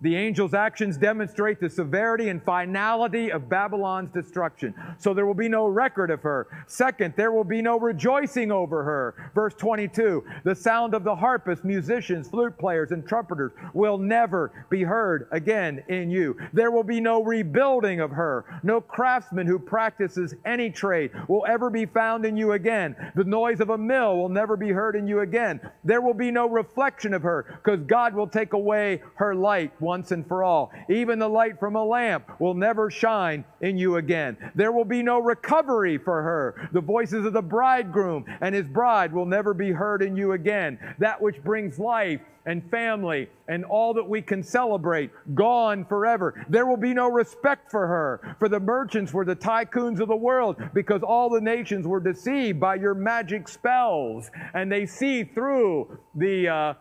The 0.04 0.18
angel's 0.18 0.54
actions 0.54 0.98
demonstrate 0.98 1.62
the 1.62 1.70
severity 1.70 2.28
and 2.28 2.44
finality 2.44 3.32
of 3.32 3.48
Babylon's 3.48 4.12
destruction. 4.12 4.76
So 4.98 5.14
there 5.14 5.26
will 5.26 5.34
be 5.34 5.48
no 5.48 5.66
record 5.66 6.12
of 6.12 6.22
her. 6.24 6.66
Second, 6.68 7.14
there 7.16 7.32
will 7.32 7.46
be 7.46 7.62
no 7.62 7.80
rejoicing 7.80 8.52
over 8.52 8.84
her. 8.84 9.32
Verse 9.34 9.54
22 9.54 10.26
The 10.44 10.56
sound 10.56 10.94
of 10.94 11.06
the 11.06 11.16
harpist, 11.16 11.64
musicians, 11.64 12.28
flute 12.28 12.58
players, 12.58 12.92
and 12.92 13.08
trumpeters 13.08 13.54
will 13.74 13.98
never 13.98 14.66
be 14.70 14.84
heard 14.84 15.30
again 15.32 15.82
in 15.88 16.12
you. 16.12 16.38
There 16.52 16.72
will 16.72 16.84
be 16.84 17.00
no 17.00 17.24
rebuilding 17.24 18.02
of 18.02 18.12
her. 18.12 18.60
No 18.62 18.82
craftsman 18.82 19.48
who 19.48 19.58
practices 19.58 20.36
any 20.44 20.70
trade 20.70 21.12
will 21.30 21.46
ever 21.48 21.70
be 21.70 21.86
found 21.86 22.26
in 22.26 22.36
you 22.36 22.52
again. 22.52 22.94
The 23.16 23.24
noise 23.24 23.62
of 23.62 23.70
a 23.70 23.78
mill 23.78 24.18
will 24.18 24.28
never 24.28 24.58
be 24.58 24.72
heard 24.72 24.98
in 24.98 25.08
you 25.08 25.22
again. 25.22 25.62
There 25.86 26.02
will 26.02 26.14
be 26.14 26.30
no 26.30 26.50
reflection 26.50 27.14
of 27.14 27.22
her 27.22 27.58
because 27.64 27.80
God 27.88 28.14
will 28.14 28.28
take 28.28 28.52
away 28.52 29.02
her 29.16 29.34
light 29.34 29.72
once 29.94 30.12
and 30.12 30.28
for 30.28 30.44
all. 30.44 30.72
Even 30.90 31.20
the 31.20 31.28
light 31.28 31.60
from 31.60 31.76
a 31.76 31.86
lamp 31.86 32.28
will 32.40 32.56
never 32.56 32.90
shine 32.90 33.46
in 33.62 33.78
you 33.78 33.98
again. 33.98 34.36
There 34.56 34.72
will 34.72 34.86
be 34.86 35.04
no 35.04 35.20
recovery 35.20 36.00
for 36.00 36.24
her. 36.24 36.68
The 36.74 36.82
voices 36.82 37.28
of 37.28 37.34
the 37.34 37.44
bridegroom 37.44 38.26
and 38.42 38.56
his 38.56 38.68
bride 38.68 39.14
will 39.14 39.28
never 39.28 39.54
be 39.54 39.72
heard 39.72 40.02
in 40.02 40.18
you 40.18 40.32
again. 40.32 40.80
That 40.98 41.22
which 41.22 41.44
brings 41.44 41.78
life 41.78 42.22
and 42.46 42.70
family 42.72 43.30
and 43.48 43.64
all 43.66 43.94
that 43.94 44.08
we 44.08 44.22
can 44.22 44.42
celebrate 44.42 45.12
gone 45.36 45.86
forever. 45.86 46.46
There 46.50 46.66
will 46.66 46.78
be 46.78 46.94
no 46.94 47.08
respect 47.08 47.70
for 47.70 47.86
her, 47.88 48.36
for 48.40 48.50
the 48.50 48.60
merchants 48.60 49.14
were 49.14 49.26
the 49.26 49.36
tycoons 49.36 50.00
of 50.00 50.08
the 50.08 50.16
world 50.16 50.58
because 50.74 51.04
all 51.04 51.30
the 51.30 51.42
nations 51.42 51.88
were 51.88 52.00
deceived 52.00 52.60
by 52.60 52.76
your 52.76 52.96
magic 52.96 53.48
spells 53.48 54.32
and 54.56 54.72
they 54.72 54.86
see 54.86 55.24
through 55.24 56.00
the 56.16 56.50
uh, 56.50 56.74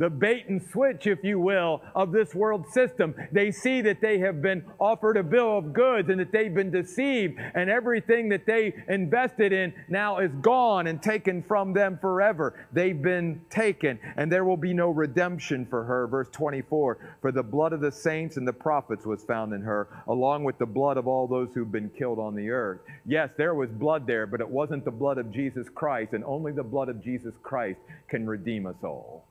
the 0.00 0.08
bait 0.08 0.48
and 0.48 0.66
switch, 0.72 1.06
if 1.06 1.22
you 1.22 1.38
will, 1.38 1.82
of 1.94 2.10
this 2.10 2.34
world 2.34 2.66
system. 2.72 3.14
They 3.32 3.50
see 3.50 3.82
that 3.82 4.00
they 4.00 4.18
have 4.20 4.40
been 4.40 4.64
offered 4.78 5.18
a 5.18 5.22
bill 5.22 5.58
of 5.58 5.74
goods 5.74 6.08
and 6.08 6.18
that 6.18 6.32
they've 6.32 6.52
been 6.52 6.70
deceived, 6.70 7.38
and 7.54 7.68
everything 7.68 8.30
that 8.30 8.46
they 8.46 8.74
invested 8.88 9.52
in 9.52 9.74
now 9.88 10.18
is 10.18 10.30
gone 10.40 10.86
and 10.86 11.02
taken 11.02 11.42
from 11.42 11.74
them 11.74 11.98
forever. 12.00 12.66
They've 12.72 13.00
been 13.00 13.42
taken, 13.50 13.98
and 14.16 14.32
there 14.32 14.44
will 14.44 14.56
be 14.56 14.72
no 14.72 14.88
redemption 14.88 15.66
for 15.66 15.84
her. 15.84 16.06
Verse 16.06 16.30
24 16.32 17.18
For 17.20 17.30
the 17.30 17.42
blood 17.42 17.74
of 17.74 17.82
the 17.82 17.92
saints 17.92 18.38
and 18.38 18.48
the 18.48 18.54
prophets 18.54 19.04
was 19.04 19.22
found 19.24 19.52
in 19.52 19.60
her, 19.60 20.02
along 20.08 20.44
with 20.44 20.56
the 20.56 20.64
blood 20.64 20.96
of 20.96 21.08
all 21.08 21.26
those 21.26 21.50
who've 21.52 21.70
been 21.70 21.90
killed 21.90 22.18
on 22.18 22.34
the 22.34 22.48
earth. 22.48 22.80
Yes, 23.04 23.28
there 23.36 23.54
was 23.54 23.68
blood 23.68 24.06
there, 24.06 24.26
but 24.26 24.40
it 24.40 24.48
wasn't 24.48 24.86
the 24.86 24.90
blood 24.90 25.18
of 25.18 25.30
Jesus 25.30 25.68
Christ, 25.68 26.14
and 26.14 26.24
only 26.24 26.52
the 26.52 26.62
blood 26.62 26.88
of 26.88 27.04
Jesus 27.04 27.34
Christ 27.42 27.80
can 28.08 28.26
redeem 28.26 28.64
us 28.64 28.82
all. 28.82 29.26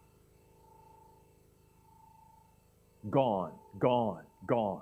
Gone, 3.09 3.51
gone, 3.79 4.23
gone. 4.45 4.81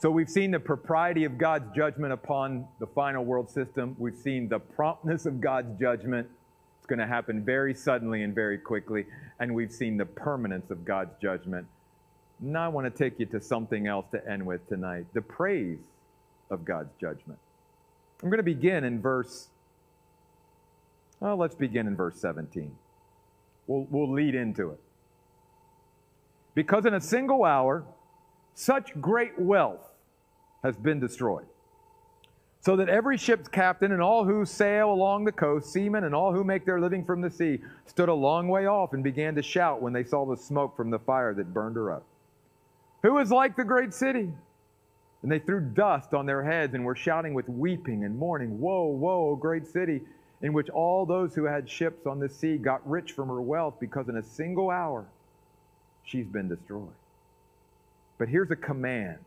So 0.00 0.10
we've 0.10 0.30
seen 0.30 0.50
the 0.50 0.60
propriety 0.60 1.24
of 1.24 1.36
God's 1.36 1.74
judgment 1.76 2.14
upon 2.14 2.66
the 2.78 2.86
final 2.86 3.22
world 3.22 3.50
system. 3.50 3.94
We've 3.98 4.16
seen 4.16 4.48
the 4.48 4.58
promptness 4.58 5.26
of 5.26 5.42
God's 5.42 5.78
judgment. 5.78 6.26
It's 6.78 6.86
going 6.86 7.00
to 7.00 7.06
happen 7.06 7.44
very 7.44 7.74
suddenly 7.74 8.22
and 8.22 8.34
very 8.34 8.56
quickly. 8.56 9.04
And 9.40 9.54
we've 9.54 9.70
seen 9.70 9.98
the 9.98 10.06
permanence 10.06 10.70
of 10.70 10.86
God's 10.86 11.10
judgment. 11.20 11.66
Now 12.40 12.64
I 12.64 12.68
want 12.68 12.86
to 12.86 12.90
take 12.90 13.20
you 13.20 13.26
to 13.26 13.42
something 13.42 13.86
else 13.86 14.06
to 14.12 14.26
end 14.26 14.46
with 14.46 14.66
tonight 14.70 15.04
the 15.12 15.20
praise 15.20 15.80
of 16.50 16.64
God's 16.64 16.94
judgment. 16.98 17.38
I'm 18.22 18.30
going 18.30 18.38
to 18.38 18.42
begin 18.42 18.84
in 18.84 19.02
verse, 19.02 19.48
well, 21.20 21.36
let's 21.36 21.54
begin 21.54 21.86
in 21.86 21.94
verse 21.94 22.18
17. 22.18 22.74
We'll, 23.70 23.86
we'll 23.88 24.12
lead 24.12 24.34
into 24.34 24.70
it. 24.70 24.80
Because 26.56 26.86
in 26.86 26.94
a 26.94 27.00
single 27.00 27.44
hour, 27.44 27.84
such 28.52 29.00
great 29.00 29.38
wealth 29.38 29.92
has 30.64 30.76
been 30.76 30.98
destroyed. 30.98 31.46
So 32.62 32.74
that 32.74 32.88
every 32.88 33.16
ship's 33.16 33.46
captain 33.46 33.92
and 33.92 34.02
all 34.02 34.24
who 34.24 34.44
sail 34.44 34.90
along 34.90 35.24
the 35.24 35.30
coast, 35.30 35.72
seamen 35.72 36.02
and 36.02 36.16
all 36.16 36.32
who 36.32 36.42
make 36.42 36.66
their 36.66 36.80
living 36.80 37.04
from 37.04 37.20
the 37.20 37.30
sea, 37.30 37.60
stood 37.86 38.08
a 38.08 38.14
long 38.14 38.48
way 38.48 38.66
off 38.66 38.92
and 38.92 39.04
began 39.04 39.36
to 39.36 39.42
shout 39.42 39.80
when 39.80 39.92
they 39.92 40.02
saw 40.02 40.26
the 40.26 40.36
smoke 40.36 40.76
from 40.76 40.90
the 40.90 40.98
fire 40.98 41.32
that 41.32 41.54
burned 41.54 41.76
her 41.76 41.92
up. 41.92 42.04
Who 43.04 43.18
is 43.18 43.30
like 43.30 43.54
the 43.54 43.64
great 43.64 43.94
city? 43.94 44.32
And 45.22 45.30
they 45.30 45.38
threw 45.38 45.60
dust 45.60 46.12
on 46.12 46.26
their 46.26 46.42
heads 46.42 46.74
and 46.74 46.84
were 46.84 46.96
shouting 46.96 47.34
with 47.34 47.48
weeping 47.48 48.02
and 48.02 48.18
mourning, 48.18 48.58
Woe, 48.60 48.88
woe, 48.88 49.36
great 49.36 49.68
city, 49.68 50.00
in 50.42 50.52
which 50.52 50.68
all 50.70 51.04
those 51.04 51.34
who 51.34 51.44
had 51.44 51.68
ships 51.68 52.06
on 52.06 52.18
the 52.18 52.28
sea 52.28 52.56
got 52.56 52.88
rich 52.88 53.12
from 53.12 53.28
her 53.28 53.40
wealth 53.40 53.74
because 53.78 54.08
in 54.08 54.16
a 54.16 54.22
single 54.22 54.70
hour 54.70 55.06
she's 56.04 56.26
been 56.26 56.48
destroyed. 56.48 56.88
But 58.18 58.28
here's 58.28 58.50
a 58.50 58.56
command 58.56 59.18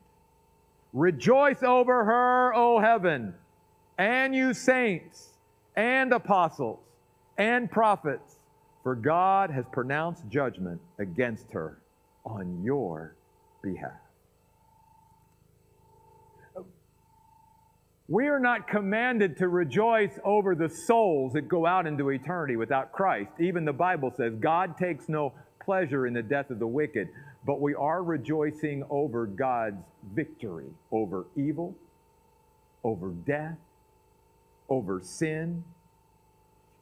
Rejoice 0.94 1.64
over 1.64 2.06
her, 2.06 2.54
O 2.54 2.80
heaven, 2.80 3.34
and 3.98 4.36
you 4.36 4.54
saints, 4.54 5.30
and 5.76 6.14
apostles, 6.14 6.80
and 7.38 7.70
prophets, 7.70 8.36
for 8.84 8.94
God 8.94 9.50
has 9.50 9.66
pronounced 9.72 10.24
judgment 10.30 10.80
against 11.00 11.52
her 11.52 11.80
on 12.26 12.62
your 12.64 13.16
behalf. 13.64 14.03
We 18.10 18.28
are 18.28 18.40
not 18.40 18.68
commanded 18.68 19.38
to 19.38 19.48
rejoice 19.48 20.20
over 20.26 20.56
the 20.56 20.70
souls 20.70 21.34
that 21.34 21.48
go 21.48 21.66
out 21.66 21.88
into 21.88 22.10
eternity 22.10 22.58
without 22.58 22.92
Christ. 22.92 23.32
Even 23.40 23.64
the 23.64 23.74
Bible 23.74 24.12
says 24.16 24.36
God 24.36 24.78
takes 24.78 25.08
no 25.08 25.34
pleasure 25.62 26.06
in 26.06 26.14
the 26.14 26.22
death 26.22 26.50
of 26.50 26.60
the 26.60 26.68
wicked, 26.68 27.08
but 27.46 27.62
we 27.62 27.74
are 27.74 28.04
rejoicing 28.04 28.84
over 28.90 29.26
God's 29.26 29.86
victory 30.14 30.70
over 30.92 31.26
evil, 31.38 31.76
over 32.84 33.10
death, 33.10 33.58
over 34.68 35.00
sin. 35.02 35.64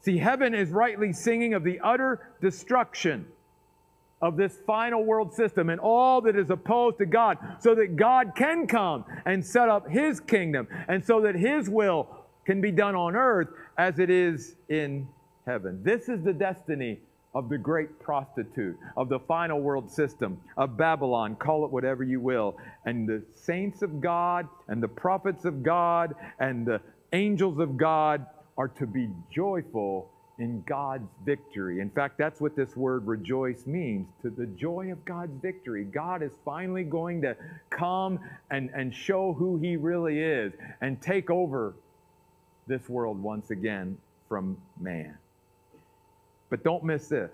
See, 0.02 0.18
heaven 0.18 0.56
is 0.56 0.70
rightly 0.70 1.14
singing 1.14 1.54
of 1.54 1.64
the 1.64 1.80
utter 1.82 2.32
destruction 2.42 3.28
of 4.22 4.38
this 4.38 4.60
final 4.68 5.04
world 5.04 5.34
system 5.34 5.70
and 5.70 5.80
all 5.80 6.22
that 6.22 6.36
is 6.36 6.50
opposed 6.50 6.98
to 7.00 7.06
God, 7.06 7.38
so 7.60 7.76
that 7.76 7.96
God 7.96 8.34
can 8.36 8.68
come 8.68 9.06
and 9.26 9.46
set 9.46 9.70
up 9.70 9.90
His 9.90 10.20
kingdom, 10.20 10.68
and 10.88 11.04
so 11.04 11.22
that 11.22 11.36
His 11.36 11.70
will 11.70 12.08
can 12.46 12.62
be 12.62 12.72
done 12.72 12.96
on 12.96 13.16
earth 13.16 13.50
as 13.78 14.00
it 14.00 14.10
is 14.10 14.56
in 14.70 15.08
heaven. 15.46 15.82
This 15.84 16.10
is 16.10 16.24
the 16.24 16.34
destiny 16.34 17.00
of 17.34 17.48
the 17.48 17.58
great 17.58 18.00
prostitute, 18.00 18.78
of 18.98 19.08
the 19.08 19.20
final 19.20 19.62
world 19.62 19.90
system, 19.90 20.40
of 20.58 20.76
Babylon, 20.76 21.36
call 21.36 21.64
it 21.64 21.72
whatever 21.72 22.04
you 22.04 22.20
will. 22.20 22.58
And 22.86 23.08
the 23.08 23.24
saints 23.34 23.82
of 23.82 24.02
God 24.02 24.48
and 24.68 24.84
the 24.84 24.88
prophets 24.88 25.46
of 25.46 25.64
God 25.64 26.14
and 26.40 26.66
the 26.66 26.82
angels 27.14 27.60
of 27.60 27.78
God 27.78 28.26
are 28.58 28.68
to 28.68 28.86
be 28.86 29.10
joyful 29.34 30.11
in 30.42 30.64
God's 30.68 31.08
victory. 31.24 31.82
In 31.82 31.92
fact, 31.92 32.18
that's 32.18 32.42
what 32.42 32.56
this 32.56 32.76
word 32.76 33.06
rejoice 33.06 33.68
means 33.68 34.08
to 34.24 34.32
the 34.32 34.48
joy 34.48 34.92
of 34.92 35.06
God's 35.06 35.40
victory. 35.40 35.84
God 35.84 36.24
is 36.24 36.32
finally 36.44 36.84
going 36.84 37.22
to 37.22 37.38
come 37.70 38.20
and, 38.50 38.72
and 38.74 38.94
show 38.94 39.34
who 39.34 39.58
He 39.58 39.78
really 39.78 40.20
is 40.20 40.52
and 40.82 41.00
take 41.00 41.30
over 41.30 41.76
this 42.66 42.90
world 42.90 43.22
once 43.22 43.52
again 43.52 43.98
from 44.28 44.58
man. 44.80 45.16
But 46.50 46.64
don't 46.64 46.84
miss 46.84 47.08
this. 47.08 47.32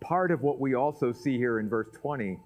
Part 0.00 0.30
of 0.30 0.42
what 0.42 0.60
we 0.60 0.74
also 0.74 1.12
see 1.12 1.36
here 1.36 1.58
in 1.58 1.68
verse 1.68 1.88
20 2.00 2.38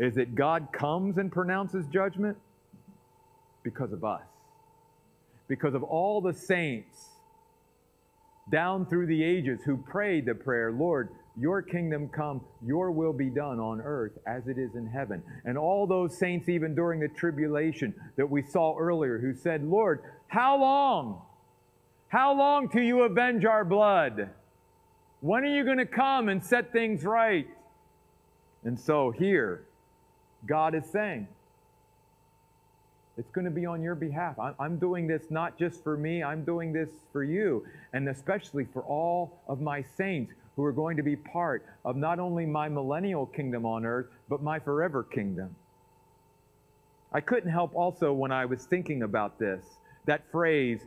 is 0.00 0.16
that 0.16 0.34
God 0.34 0.68
comes 0.72 1.18
and 1.18 1.30
pronounces 1.30 1.86
judgment 1.86 2.36
because 3.62 3.92
of 3.92 4.04
us, 4.04 4.24
because 5.46 5.74
of 5.74 5.84
all 5.84 6.20
the 6.20 6.34
saints 6.34 7.13
down 8.50 8.86
through 8.86 9.06
the 9.06 9.22
ages 9.22 9.60
who 9.64 9.76
prayed 9.76 10.26
the 10.26 10.34
prayer, 10.34 10.72
Lord, 10.72 11.10
your 11.36 11.62
kingdom 11.62 12.08
come, 12.08 12.40
your 12.64 12.92
will 12.92 13.12
be 13.12 13.28
done 13.28 13.58
on 13.58 13.80
earth 13.80 14.12
as 14.26 14.46
it 14.46 14.58
is 14.58 14.76
in 14.76 14.86
heaven. 14.86 15.22
And 15.44 15.58
all 15.58 15.86
those 15.86 16.16
saints, 16.16 16.48
even 16.48 16.74
during 16.74 17.00
the 17.00 17.08
tribulation 17.08 17.94
that 18.16 18.30
we 18.30 18.42
saw 18.42 18.76
earlier, 18.78 19.18
who 19.18 19.34
said, 19.34 19.64
Lord, 19.64 20.02
how 20.28 20.58
long? 20.58 21.22
How 22.08 22.32
long 22.36 22.68
till 22.68 22.82
you 22.82 23.02
avenge 23.02 23.44
our 23.44 23.64
blood? 23.64 24.30
When 25.20 25.42
are 25.42 25.54
you 25.54 25.64
going 25.64 25.78
to 25.78 25.86
come 25.86 26.28
and 26.28 26.44
set 26.44 26.72
things 26.72 27.02
right? 27.02 27.48
And 28.62 28.78
so 28.78 29.10
here, 29.10 29.66
God 30.46 30.74
is 30.74 30.84
saying, 30.92 31.26
it's 33.16 33.30
going 33.30 33.44
to 33.44 33.50
be 33.50 33.64
on 33.66 33.82
your 33.82 33.94
behalf. 33.94 34.36
I'm 34.58 34.78
doing 34.78 35.06
this 35.06 35.30
not 35.30 35.58
just 35.58 35.82
for 35.84 35.96
me, 35.96 36.22
I'm 36.22 36.44
doing 36.44 36.72
this 36.72 36.90
for 37.12 37.22
you, 37.22 37.64
and 37.92 38.08
especially 38.08 38.66
for 38.72 38.82
all 38.82 39.40
of 39.46 39.60
my 39.60 39.84
saints 39.96 40.32
who 40.56 40.64
are 40.64 40.72
going 40.72 40.96
to 40.96 41.02
be 41.02 41.16
part 41.16 41.64
of 41.84 41.96
not 41.96 42.18
only 42.18 42.46
my 42.46 42.68
millennial 42.68 43.26
kingdom 43.26 43.64
on 43.66 43.84
earth, 43.84 44.06
but 44.28 44.42
my 44.42 44.58
forever 44.58 45.02
kingdom. 45.02 45.54
I 47.12 47.20
couldn't 47.20 47.50
help 47.50 47.74
also 47.74 48.12
when 48.12 48.32
I 48.32 48.44
was 48.44 48.64
thinking 48.64 49.02
about 49.02 49.38
this, 49.38 49.64
that 50.06 50.22
phrase, 50.32 50.80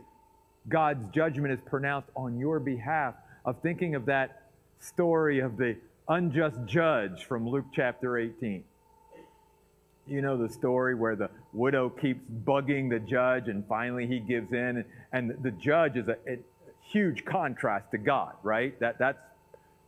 God's 0.68 1.06
judgment 1.14 1.52
is 1.52 1.60
pronounced 1.64 2.10
on 2.14 2.38
your 2.38 2.60
behalf 2.60 3.14
of 3.46 3.60
thinking 3.62 3.94
of 3.94 4.04
that 4.06 4.50
story 4.78 5.40
of 5.40 5.56
the 5.56 5.76
unjust 6.08 6.58
judge 6.66 7.24
from 7.24 7.48
Luke 7.48 7.66
chapter 7.72 8.18
18. 8.18 8.62
You 10.08 10.22
know 10.22 10.38
the 10.38 10.48
story 10.48 10.94
where 10.94 11.16
the 11.16 11.28
widow 11.52 11.90
keeps 11.90 12.24
bugging 12.44 12.88
the 12.88 12.98
judge 12.98 13.48
and 13.48 13.66
finally 13.66 14.06
he 14.06 14.20
gives 14.20 14.52
in. 14.52 14.84
And 15.12 15.36
the 15.42 15.50
judge 15.50 15.96
is 15.96 16.08
a, 16.08 16.16
a 16.26 16.38
huge 16.80 17.24
contrast 17.24 17.90
to 17.90 17.98
God, 17.98 18.34
right? 18.42 18.78
That, 18.80 18.98
that's 18.98 19.18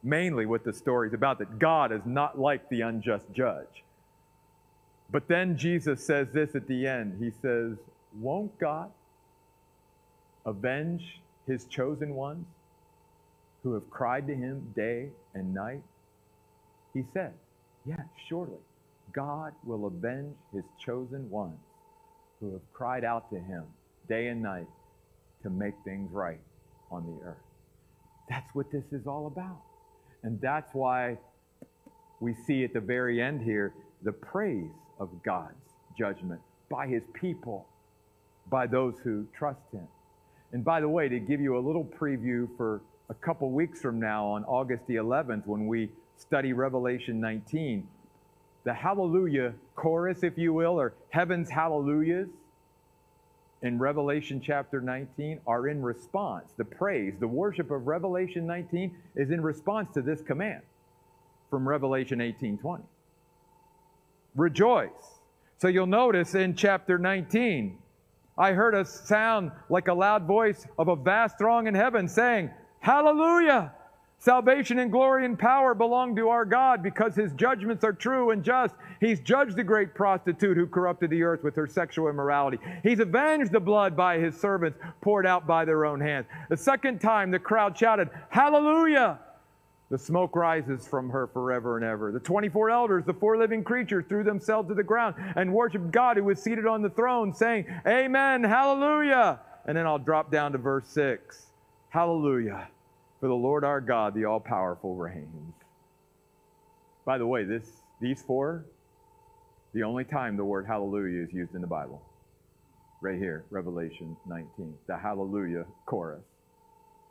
mainly 0.02 0.44
what 0.44 0.64
the 0.64 0.72
story 0.72 1.08
is 1.08 1.14
about, 1.14 1.38
that 1.38 1.58
God 1.58 1.90
is 1.90 2.02
not 2.04 2.38
like 2.38 2.68
the 2.68 2.82
unjust 2.82 3.26
judge. 3.32 3.84
But 5.10 5.26
then 5.26 5.56
Jesus 5.56 6.04
says 6.04 6.28
this 6.32 6.54
at 6.54 6.68
the 6.68 6.86
end 6.86 7.16
He 7.18 7.30
says, 7.42 7.76
Won't 8.20 8.58
God 8.58 8.90
avenge 10.44 11.20
his 11.46 11.64
chosen 11.64 12.14
ones 12.14 12.46
who 13.62 13.74
have 13.74 13.88
cried 13.90 14.26
to 14.26 14.34
him 14.34 14.72
day 14.76 15.08
and 15.34 15.54
night? 15.54 15.82
He 16.92 17.04
said, 17.14 17.32
Yes, 17.86 18.00
surely 18.28 18.58
God 19.12 19.52
will 19.64 19.86
avenge 19.86 20.36
his 20.52 20.64
chosen 20.78 21.28
ones 21.30 21.58
who 22.40 22.52
have 22.52 22.72
cried 22.72 23.04
out 23.04 23.30
to 23.30 23.38
him 23.38 23.64
day 24.08 24.28
and 24.28 24.42
night 24.42 24.66
to 25.42 25.50
make 25.50 25.74
things 25.84 26.10
right 26.12 26.40
on 26.90 27.06
the 27.06 27.26
earth. 27.26 27.36
That's 28.28 28.54
what 28.54 28.70
this 28.70 28.84
is 28.92 29.06
all 29.06 29.26
about. 29.26 29.60
And 30.22 30.40
that's 30.40 30.74
why 30.74 31.18
we 32.20 32.34
see 32.34 32.64
at 32.64 32.72
the 32.72 32.80
very 32.80 33.20
end 33.20 33.42
here 33.42 33.72
the 34.02 34.12
praise 34.12 34.70
of 34.98 35.10
God's 35.22 35.54
judgment 35.98 36.40
by 36.70 36.86
his 36.86 37.02
people, 37.14 37.66
by 38.50 38.66
those 38.66 38.94
who 39.02 39.26
trust 39.36 39.60
him. 39.72 39.86
And 40.52 40.64
by 40.64 40.80
the 40.80 40.88
way, 40.88 41.08
to 41.08 41.18
give 41.18 41.40
you 41.40 41.56
a 41.56 41.60
little 41.60 41.84
preview 41.84 42.48
for 42.56 42.82
a 43.08 43.14
couple 43.14 43.50
weeks 43.50 43.80
from 43.80 43.98
now 43.98 44.26
on 44.26 44.44
August 44.44 44.86
the 44.86 44.96
11th 44.96 45.46
when 45.46 45.66
we 45.66 45.90
study 46.16 46.52
Revelation 46.52 47.20
19. 47.20 47.86
The 48.64 48.74
hallelujah 48.74 49.54
chorus, 49.74 50.22
if 50.22 50.36
you 50.36 50.52
will, 50.52 50.78
or 50.78 50.94
heaven's 51.10 51.48
hallelujahs 51.48 52.28
in 53.62 53.78
Revelation 53.78 54.40
chapter 54.44 54.80
19 54.80 55.40
are 55.46 55.68
in 55.68 55.82
response. 55.82 56.52
The 56.56 56.64
praise, 56.64 57.14
the 57.18 57.28
worship 57.28 57.70
of 57.70 57.86
Revelation 57.86 58.46
19 58.46 58.96
is 59.16 59.30
in 59.30 59.42
response 59.42 59.92
to 59.94 60.02
this 60.02 60.22
command 60.22 60.62
from 61.50 61.68
Revelation 61.68 62.20
18:20. 62.20 62.84
Rejoice. 64.34 65.20
So 65.58 65.68
you'll 65.68 65.86
notice 65.86 66.34
in 66.34 66.54
chapter 66.54 66.98
19, 66.98 67.78
I 68.38 68.52
heard 68.52 68.74
a 68.74 68.84
sound 68.84 69.52
like 69.68 69.88
a 69.88 69.94
loud 69.94 70.24
voice 70.24 70.66
of 70.78 70.88
a 70.88 70.96
vast 70.96 71.36
throng 71.36 71.66
in 71.66 71.74
heaven 71.74 72.08
saying, 72.08 72.50
Hallelujah! 72.78 73.74
Salvation 74.22 74.80
and 74.80 74.92
glory 74.92 75.24
and 75.24 75.38
power 75.38 75.74
belong 75.74 76.14
to 76.14 76.28
our 76.28 76.44
God 76.44 76.82
because 76.82 77.14
his 77.14 77.32
judgments 77.32 77.82
are 77.84 77.94
true 77.94 78.32
and 78.32 78.44
just. 78.44 78.74
He's 79.00 79.18
judged 79.18 79.56
the 79.56 79.64
great 79.64 79.94
prostitute 79.94 80.58
who 80.58 80.66
corrupted 80.66 81.08
the 81.08 81.22
earth 81.22 81.42
with 81.42 81.56
her 81.56 81.66
sexual 81.66 82.10
immorality. 82.10 82.58
He's 82.82 83.00
avenged 83.00 83.50
the 83.50 83.60
blood 83.60 83.96
by 83.96 84.18
his 84.18 84.38
servants 84.38 84.78
poured 85.00 85.26
out 85.26 85.46
by 85.46 85.64
their 85.64 85.86
own 85.86 86.02
hands. 86.02 86.26
The 86.50 86.56
second 86.58 87.00
time 87.00 87.30
the 87.30 87.38
crowd 87.38 87.78
shouted, 87.78 88.10
Hallelujah! 88.28 89.20
The 89.88 89.96
smoke 89.96 90.36
rises 90.36 90.86
from 90.86 91.08
her 91.08 91.26
forever 91.26 91.78
and 91.78 91.84
ever. 91.86 92.12
The 92.12 92.20
24 92.20 92.68
elders, 92.68 93.04
the 93.06 93.14
four 93.14 93.38
living 93.38 93.64
creatures, 93.64 94.04
threw 94.06 94.22
themselves 94.22 94.68
to 94.68 94.74
the 94.74 94.84
ground 94.84 95.14
and 95.34 95.50
worshiped 95.50 95.92
God 95.92 96.18
who 96.18 96.24
was 96.24 96.42
seated 96.42 96.66
on 96.66 96.82
the 96.82 96.90
throne, 96.90 97.32
saying, 97.32 97.64
Amen, 97.86 98.44
Hallelujah! 98.44 99.40
And 99.64 99.78
then 99.78 99.86
I'll 99.86 99.98
drop 99.98 100.30
down 100.30 100.52
to 100.52 100.58
verse 100.58 100.88
6. 100.88 101.46
Hallelujah. 101.88 102.68
For 103.20 103.28
the 103.28 103.34
Lord 103.34 103.64
our 103.64 103.82
God, 103.82 104.14
the 104.14 104.24
all 104.24 104.40
powerful, 104.40 104.96
reigns. 104.96 105.54
By 107.04 107.18
the 107.18 107.26
way, 107.26 107.44
this, 107.44 107.64
these 108.00 108.22
four, 108.22 108.64
the 109.74 109.82
only 109.82 110.04
time 110.04 110.36
the 110.36 110.44
word 110.44 110.66
hallelujah 110.66 111.22
is 111.22 111.32
used 111.32 111.54
in 111.54 111.60
the 111.60 111.66
Bible. 111.66 112.02
Right 113.02 113.18
here, 113.18 113.44
Revelation 113.50 114.16
19, 114.26 114.74
the 114.86 114.96
hallelujah 114.96 115.66
chorus. 115.86 116.24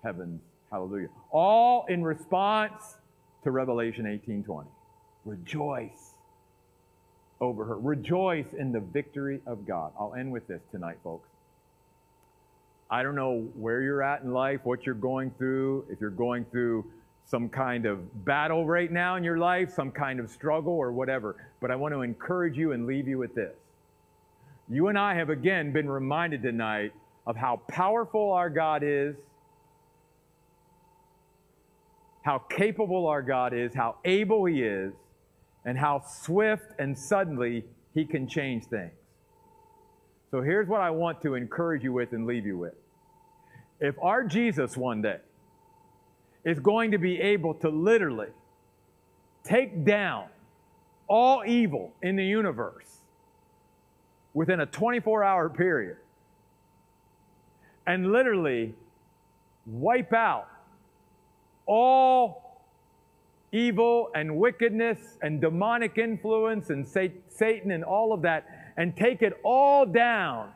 Heaven's 0.04 0.42
hallelujah. 0.72 1.10
All 1.32 1.86
in 1.88 2.04
response 2.04 2.98
to 3.44 3.52
Revelation 3.52 4.06
18:20. 4.06 4.68
Rejoice 5.26 6.16
over 7.42 7.66
her. 7.66 7.78
Rejoice 7.78 8.54
in 8.54 8.72
the 8.72 8.80
victory 8.80 9.42
of 9.46 9.66
God. 9.66 9.94
I'll 10.00 10.14
end 10.14 10.32
with 10.32 10.48
this 10.48 10.62
tonight, 10.72 10.98
folks. 11.04 11.29
I 12.92 13.04
don't 13.04 13.16
know 13.16 13.48
where 13.56 13.82
you're 13.82 14.02
at 14.02 14.24
in 14.24 14.34
life, 14.34 14.62
what 14.64 14.86
you're 14.86 14.96
going 14.96 15.32
through, 15.38 15.86
if 15.90 16.02
you're 16.02 16.10
going 16.10 16.46
through 16.46 16.86
some 17.26 17.48
kind 17.48 17.86
of 17.86 18.26
battle 18.26 18.66
right 18.66 18.92
now 18.92 19.16
in 19.16 19.24
your 19.24 19.38
life, 19.38 19.72
some 19.72 19.92
kind 19.92 20.20
of 20.20 20.30
struggle 20.30 20.74
or 20.74 20.92
whatever. 20.92 21.36
But 21.62 21.70
I 21.70 21.76
want 21.76 21.94
to 21.94 22.02
encourage 22.02 22.58
you 22.58 22.72
and 22.72 22.88
leave 22.88 23.08
you 23.08 23.20
with 23.20 23.36
this. 23.36 23.54
You 24.68 24.88
and 24.88 24.98
I 24.98 25.14
have 25.14 25.30
again 25.30 25.72
been 25.72 25.88
reminded 25.88 26.42
tonight 26.42 26.92
of 27.28 27.36
how 27.36 27.62
powerful 27.68 28.32
our 28.32 28.50
God 28.50 28.82
is, 28.84 29.16
how 32.24 32.40
capable 32.40 33.06
our 33.06 33.22
God 33.22 33.54
is, 33.54 33.76
how 33.76 33.98
able 34.06 34.46
He 34.46 34.64
is, 34.64 34.94
and 35.66 35.78
how 35.78 36.00
swift 36.00 36.72
and 36.80 36.98
suddenly 36.98 37.64
He 37.94 38.06
can 38.06 38.28
change 38.28 38.66
things. 38.66 38.99
So 40.32 40.42
here's 40.42 40.68
what 40.68 40.82
I 40.82 40.92
want 40.92 41.22
to 41.24 41.34
encourage 41.34 41.84
you 41.84 41.92
with 41.94 42.14
and 42.14 42.28
leave 42.28 42.46
you 42.46 42.58
with. 42.58 42.76
If 43.80 43.96
our 44.02 44.24
Jesus 44.24 44.78
one 44.78 45.02
day 45.02 45.18
is 46.44 46.60
going 46.60 46.92
to 46.92 46.98
be 46.98 47.20
able 47.20 47.54
to 47.56 47.70
literally 47.70 48.28
take 49.44 49.86
down 49.86 50.28
all 51.08 51.44
evil 51.46 51.94
in 52.04 52.16
the 52.16 52.26
universe 52.26 53.00
within 54.34 54.60
a 54.60 54.66
24 54.66 55.24
hour 55.24 55.50
period 55.50 55.98
and 57.88 58.12
literally 58.12 58.76
wipe 59.66 60.14
out 60.14 60.48
all 61.66 62.62
evil 63.52 64.12
and 64.14 64.38
wickedness 64.38 65.18
and 65.24 65.42
demonic 65.42 65.98
influence 65.98 66.70
and 66.70 66.88
Satan 66.88 67.72
and 67.72 67.84
all 67.84 68.14
of 68.14 68.22
that 68.22 68.69
and 68.80 68.96
take 68.96 69.22
it 69.22 69.34
all 69.44 69.86
down 69.86 70.50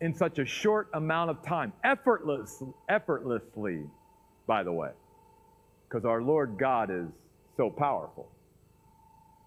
in 0.00 0.14
such 0.14 0.38
a 0.38 0.46
short 0.46 0.88
amount 0.94 1.28
of 1.28 1.42
time, 1.42 1.70
effortless, 1.84 2.62
effortlessly, 2.88 3.82
by 4.46 4.62
the 4.62 4.72
way, 4.72 4.88
because 5.86 6.06
our 6.06 6.22
Lord 6.22 6.56
God 6.58 6.90
is 6.90 7.08
so 7.58 7.68
powerful, 7.68 8.26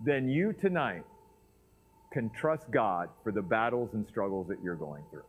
then 0.06 0.30
you 0.30 0.54
tonight 0.54 1.04
can 2.12 2.30
trust 2.30 2.70
God 2.70 3.10
for 3.24 3.32
the 3.32 3.42
battles 3.42 3.90
and 3.94 4.08
struggles 4.08 4.48
that 4.50 4.62
you're 4.64 4.76
going 4.76 5.04
through. 5.10 5.24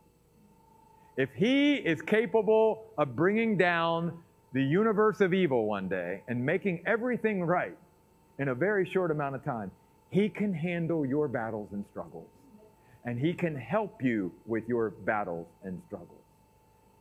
If 1.16 1.30
He 1.34 1.76
is 1.76 2.02
capable 2.02 2.84
of 2.98 3.16
bringing 3.16 3.56
down 3.56 4.18
the 4.52 4.62
universe 4.62 5.22
of 5.22 5.32
evil 5.32 5.64
one 5.64 5.88
day 5.88 6.22
and 6.28 6.44
making 6.44 6.82
everything 6.84 7.42
right 7.42 7.78
in 8.38 8.48
a 8.48 8.54
very 8.54 8.84
short 8.84 9.10
amount 9.10 9.34
of 9.34 9.42
time, 9.42 9.70
He 10.10 10.28
can 10.28 10.52
handle 10.52 11.06
your 11.06 11.26
battles 11.26 11.70
and 11.72 11.86
struggles 11.90 12.28
and 13.04 13.18
he 13.18 13.34
can 13.34 13.54
help 13.54 14.02
you 14.02 14.32
with 14.46 14.66
your 14.68 14.90
battles 14.90 15.46
and 15.62 15.80
struggles. 15.86 16.10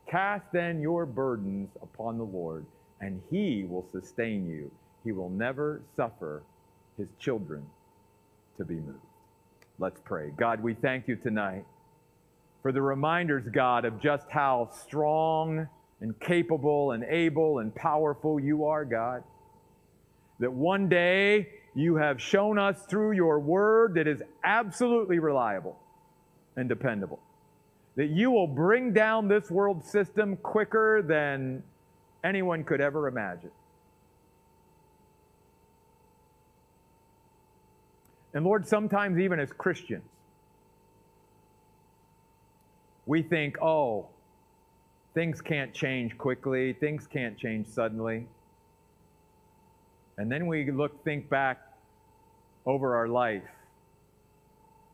Cast 0.09 0.45
then 0.51 0.81
your 0.81 1.05
burdens 1.05 1.69
upon 1.81 2.17
the 2.17 2.25
Lord, 2.25 2.65
and 2.99 3.21
he 3.31 3.65
will 3.67 3.87
sustain 3.91 4.45
you. 4.45 4.69
He 5.03 5.11
will 5.11 5.29
never 5.29 5.81
suffer 5.95 6.43
his 6.97 7.07
children 7.19 7.65
to 8.57 8.65
be 8.65 8.75
moved. 8.75 8.99
Let's 9.79 9.99
pray. 10.03 10.31
God, 10.37 10.61
we 10.61 10.73
thank 10.73 11.07
you 11.07 11.15
tonight 11.15 11.65
for 12.61 12.71
the 12.71 12.81
reminders, 12.81 13.47
God, 13.51 13.85
of 13.85 13.99
just 13.99 14.29
how 14.29 14.69
strong 14.85 15.67
and 16.01 16.19
capable 16.19 16.91
and 16.91 17.03
able 17.05 17.59
and 17.59 17.73
powerful 17.73 18.39
you 18.39 18.65
are, 18.65 18.85
God. 18.85 19.23
That 20.39 20.51
one 20.51 20.89
day 20.89 21.47
you 21.75 21.95
have 21.95 22.21
shown 22.21 22.59
us 22.59 22.85
through 22.87 23.13
your 23.13 23.39
word 23.39 23.95
that 23.95 24.07
is 24.07 24.21
absolutely 24.43 25.19
reliable 25.19 25.79
and 26.55 26.69
dependable. 26.69 27.19
That 27.95 28.07
you 28.07 28.31
will 28.31 28.47
bring 28.47 28.93
down 28.93 29.27
this 29.27 29.51
world 29.51 29.83
system 29.83 30.37
quicker 30.37 31.01
than 31.01 31.63
anyone 32.23 32.63
could 32.63 32.81
ever 32.81 33.07
imagine. 33.07 33.51
And 38.33 38.43
Lord, 38.43 38.67
sometimes 38.67 39.19
even 39.19 39.39
as 39.39 39.51
Christians, 39.51 40.09
we 43.05 43.21
think, 43.21 43.61
oh, 43.61 44.07
things 45.13 45.41
can't 45.41 45.73
change 45.73 46.17
quickly, 46.17 46.73
things 46.73 47.05
can't 47.05 47.37
change 47.37 47.67
suddenly. 47.67 48.25
And 50.17 50.31
then 50.31 50.47
we 50.47 50.71
look, 50.71 51.03
think 51.03 51.29
back 51.29 51.61
over 52.65 52.95
our 52.95 53.07
life 53.07 53.43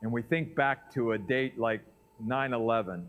and 0.02 0.12
we 0.12 0.22
think 0.22 0.56
back 0.56 0.94
to 0.94 1.12
a 1.12 1.18
date 1.18 1.60
like 1.60 1.82
9 2.20 2.54
11, 2.54 3.06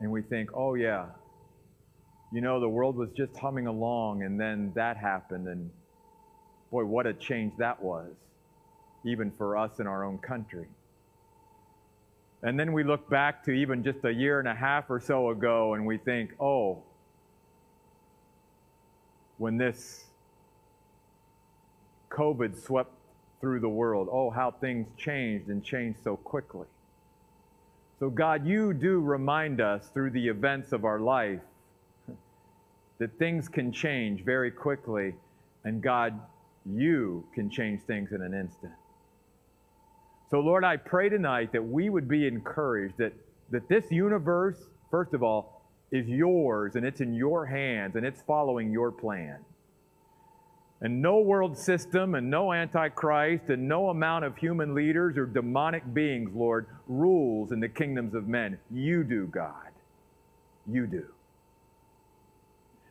and 0.00 0.10
we 0.10 0.22
think, 0.22 0.50
oh, 0.54 0.74
yeah, 0.74 1.06
you 2.32 2.40
know, 2.40 2.58
the 2.60 2.68
world 2.68 2.96
was 2.96 3.10
just 3.16 3.36
humming 3.36 3.66
along, 3.66 4.22
and 4.22 4.40
then 4.40 4.72
that 4.74 4.96
happened, 4.96 5.46
and 5.48 5.70
boy, 6.70 6.84
what 6.84 7.06
a 7.06 7.14
change 7.14 7.52
that 7.58 7.82
was, 7.82 8.10
even 9.04 9.30
for 9.30 9.56
us 9.56 9.78
in 9.78 9.86
our 9.86 10.04
own 10.04 10.18
country. 10.18 10.66
And 12.42 12.58
then 12.60 12.72
we 12.72 12.84
look 12.84 13.08
back 13.08 13.44
to 13.44 13.52
even 13.52 13.82
just 13.82 14.04
a 14.04 14.12
year 14.12 14.38
and 14.38 14.48
a 14.48 14.54
half 14.54 14.90
or 14.90 15.00
so 15.00 15.30
ago, 15.30 15.74
and 15.74 15.86
we 15.86 15.96
think, 15.96 16.32
oh, 16.40 16.82
when 19.38 19.56
this 19.56 20.04
COVID 22.10 22.62
swept 22.62 22.92
through 23.44 23.60
the 23.60 23.68
world. 23.68 24.08
Oh, 24.10 24.30
how 24.30 24.52
things 24.52 24.88
changed 24.96 25.48
and 25.48 25.62
changed 25.62 25.98
so 26.02 26.16
quickly. 26.16 26.66
So, 28.00 28.08
God, 28.08 28.46
you 28.46 28.72
do 28.72 29.00
remind 29.00 29.60
us 29.60 29.86
through 29.92 30.12
the 30.12 30.28
events 30.28 30.72
of 30.72 30.86
our 30.86 30.98
life 30.98 31.42
that 32.96 33.18
things 33.18 33.46
can 33.50 33.70
change 33.70 34.24
very 34.24 34.50
quickly, 34.50 35.14
and 35.62 35.82
God, 35.82 36.18
you 36.64 37.26
can 37.34 37.50
change 37.50 37.82
things 37.82 38.12
in 38.12 38.22
an 38.22 38.32
instant. 38.32 38.72
So, 40.30 40.40
Lord, 40.40 40.64
I 40.64 40.78
pray 40.78 41.10
tonight 41.10 41.52
that 41.52 41.62
we 41.62 41.90
would 41.90 42.08
be 42.08 42.26
encouraged 42.26 42.96
that, 42.96 43.12
that 43.50 43.68
this 43.68 43.90
universe, 43.90 44.56
first 44.90 45.12
of 45.12 45.22
all, 45.22 45.60
is 45.90 46.08
yours 46.08 46.76
and 46.76 46.86
it's 46.86 47.02
in 47.02 47.12
your 47.12 47.44
hands 47.44 47.94
and 47.94 48.06
it's 48.06 48.22
following 48.22 48.72
your 48.72 48.90
plan. 48.90 49.36
And 50.84 51.00
no 51.00 51.18
world 51.20 51.56
system 51.56 52.14
and 52.14 52.28
no 52.28 52.52
antichrist 52.52 53.48
and 53.48 53.66
no 53.66 53.88
amount 53.88 54.26
of 54.26 54.36
human 54.36 54.74
leaders 54.74 55.16
or 55.16 55.24
demonic 55.24 55.94
beings, 55.94 56.30
Lord, 56.34 56.66
rules 56.86 57.52
in 57.52 57.60
the 57.60 57.70
kingdoms 57.70 58.14
of 58.14 58.28
men. 58.28 58.58
You 58.70 59.02
do, 59.02 59.26
God. 59.26 59.70
You 60.70 60.86
do. 60.86 61.06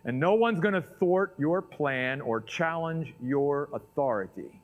And 0.06 0.20
no 0.20 0.34
one's 0.34 0.60
going 0.60 0.74
to 0.74 0.82
thwart 0.82 1.36
your 1.38 1.62
plan 1.62 2.20
or 2.20 2.42
challenge 2.42 3.14
your 3.22 3.70
authority. 3.72 4.60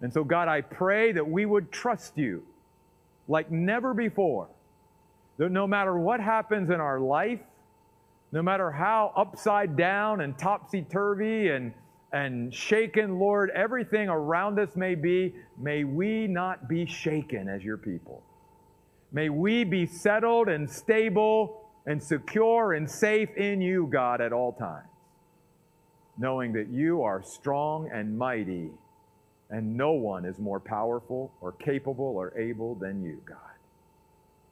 And 0.00 0.10
so, 0.10 0.24
God, 0.24 0.48
I 0.48 0.62
pray 0.62 1.12
that 1.12 1.28
we 1.28 1.44
would 1.44 1.70
trust 1.70 2.16
you 2.16 2.44
like 3.28 3.50
never 3.50 3.92
before. 3.92 4.48
That 5.36 5.52
no 5.52 5.66
matter 5.66 5.98
what 5.98 6.18
happens 6.18 6.70
in 6.70 6.80
our 6.80 6.98
life, 6.98 7.40
no 8.32 8.42
matter 8.42 8.70
how 8.70 9.12
upside 9.14 9.76
down 9.76 10.22
and 10.22 10.38
topsy 10.38 10.82
turvy 10.82 11.50
and, 11.50 11.72
and 12.12 12.52
shaken, 12.52 13.18
Lord, 13.18 13.50
everything 13.54 14.08
around 14.08 14.58
us 14.58 14.74
may 14.74 14.94
be, 14.94 15.34
may 15.58 15.84
we 15.84 16.26
not 16.26 16.66
be 16.66 16.86
shaken 16.86 17.48
as 17.48 17.62
your 17.62 17.76
people. 17.76 18.22
May 19.12 19.28
we 19.28 19.64
be 19.64 19.84
settled 19.84 20.48
and 20.48 20.68
stable 20.68 21.68
and 21.84 22.02
secure 22.02 22.72
and 22.72 22.90
safe 22.90 23.28
in 23.36 23.60
you, 23.60 23.86
God, 23.92 24.22
at 24.22 24.32
all 24.32 24.52
times, 24.52 24.88
knowing 26.16 26.54
that 26.54 26.68
you 26.68 27.02
are 27.02 27.22
strong 27.22 27.90
and 27.92 28.16
mighty, 28.16 28.70
and 29.50 29.76
no 29.76 29.92
one 29.92 30.24
is 30.24 30.38
more 30.38 30.60
powerful 30.60 31.30
or 31.42 31.52
capable 31.52 32.16
or 32.16 32.36
able 32.38 32.74
than 32.76 33.02
you, 33.02 33.20
God. 33.26 33.36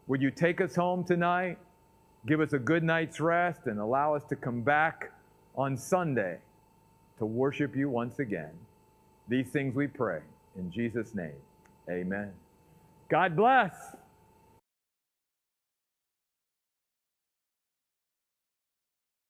Would 0.09 0.21
you 0.21 0.31
take 0.31 0.61
us 0.61 0.75
home 0.75 1.05
tonight, 1.05 1.57
give 2.27 2.41
us 2.41 2.53
a 2.53 2.59
good 2.59 2.83
night's 2.83 3.21
rest, 3.21 3.67
and 3.67 3.79
allow 3.79 4.15
us 4.15 4.25
to 4.25 4.37
come 4.37 4.61
back 4.61 5.13
on 5.57 5.77
Sunday 5.77 6.39
to 7.19 7.27
worship 7.27 7.75
you 7.77 7.89
once 7.89 8.19
again? 8.19 8.53
These 9.29 9.49
things 9.49 9.75
we 9.75 9.87
pray 9.87 10.21
in 10.57 10.71
Jesus' 10.71 11.15
name. 11.15 11.37
Amen. 11.89 12.33
God 13.09 13.37
bless. 13.37 13.97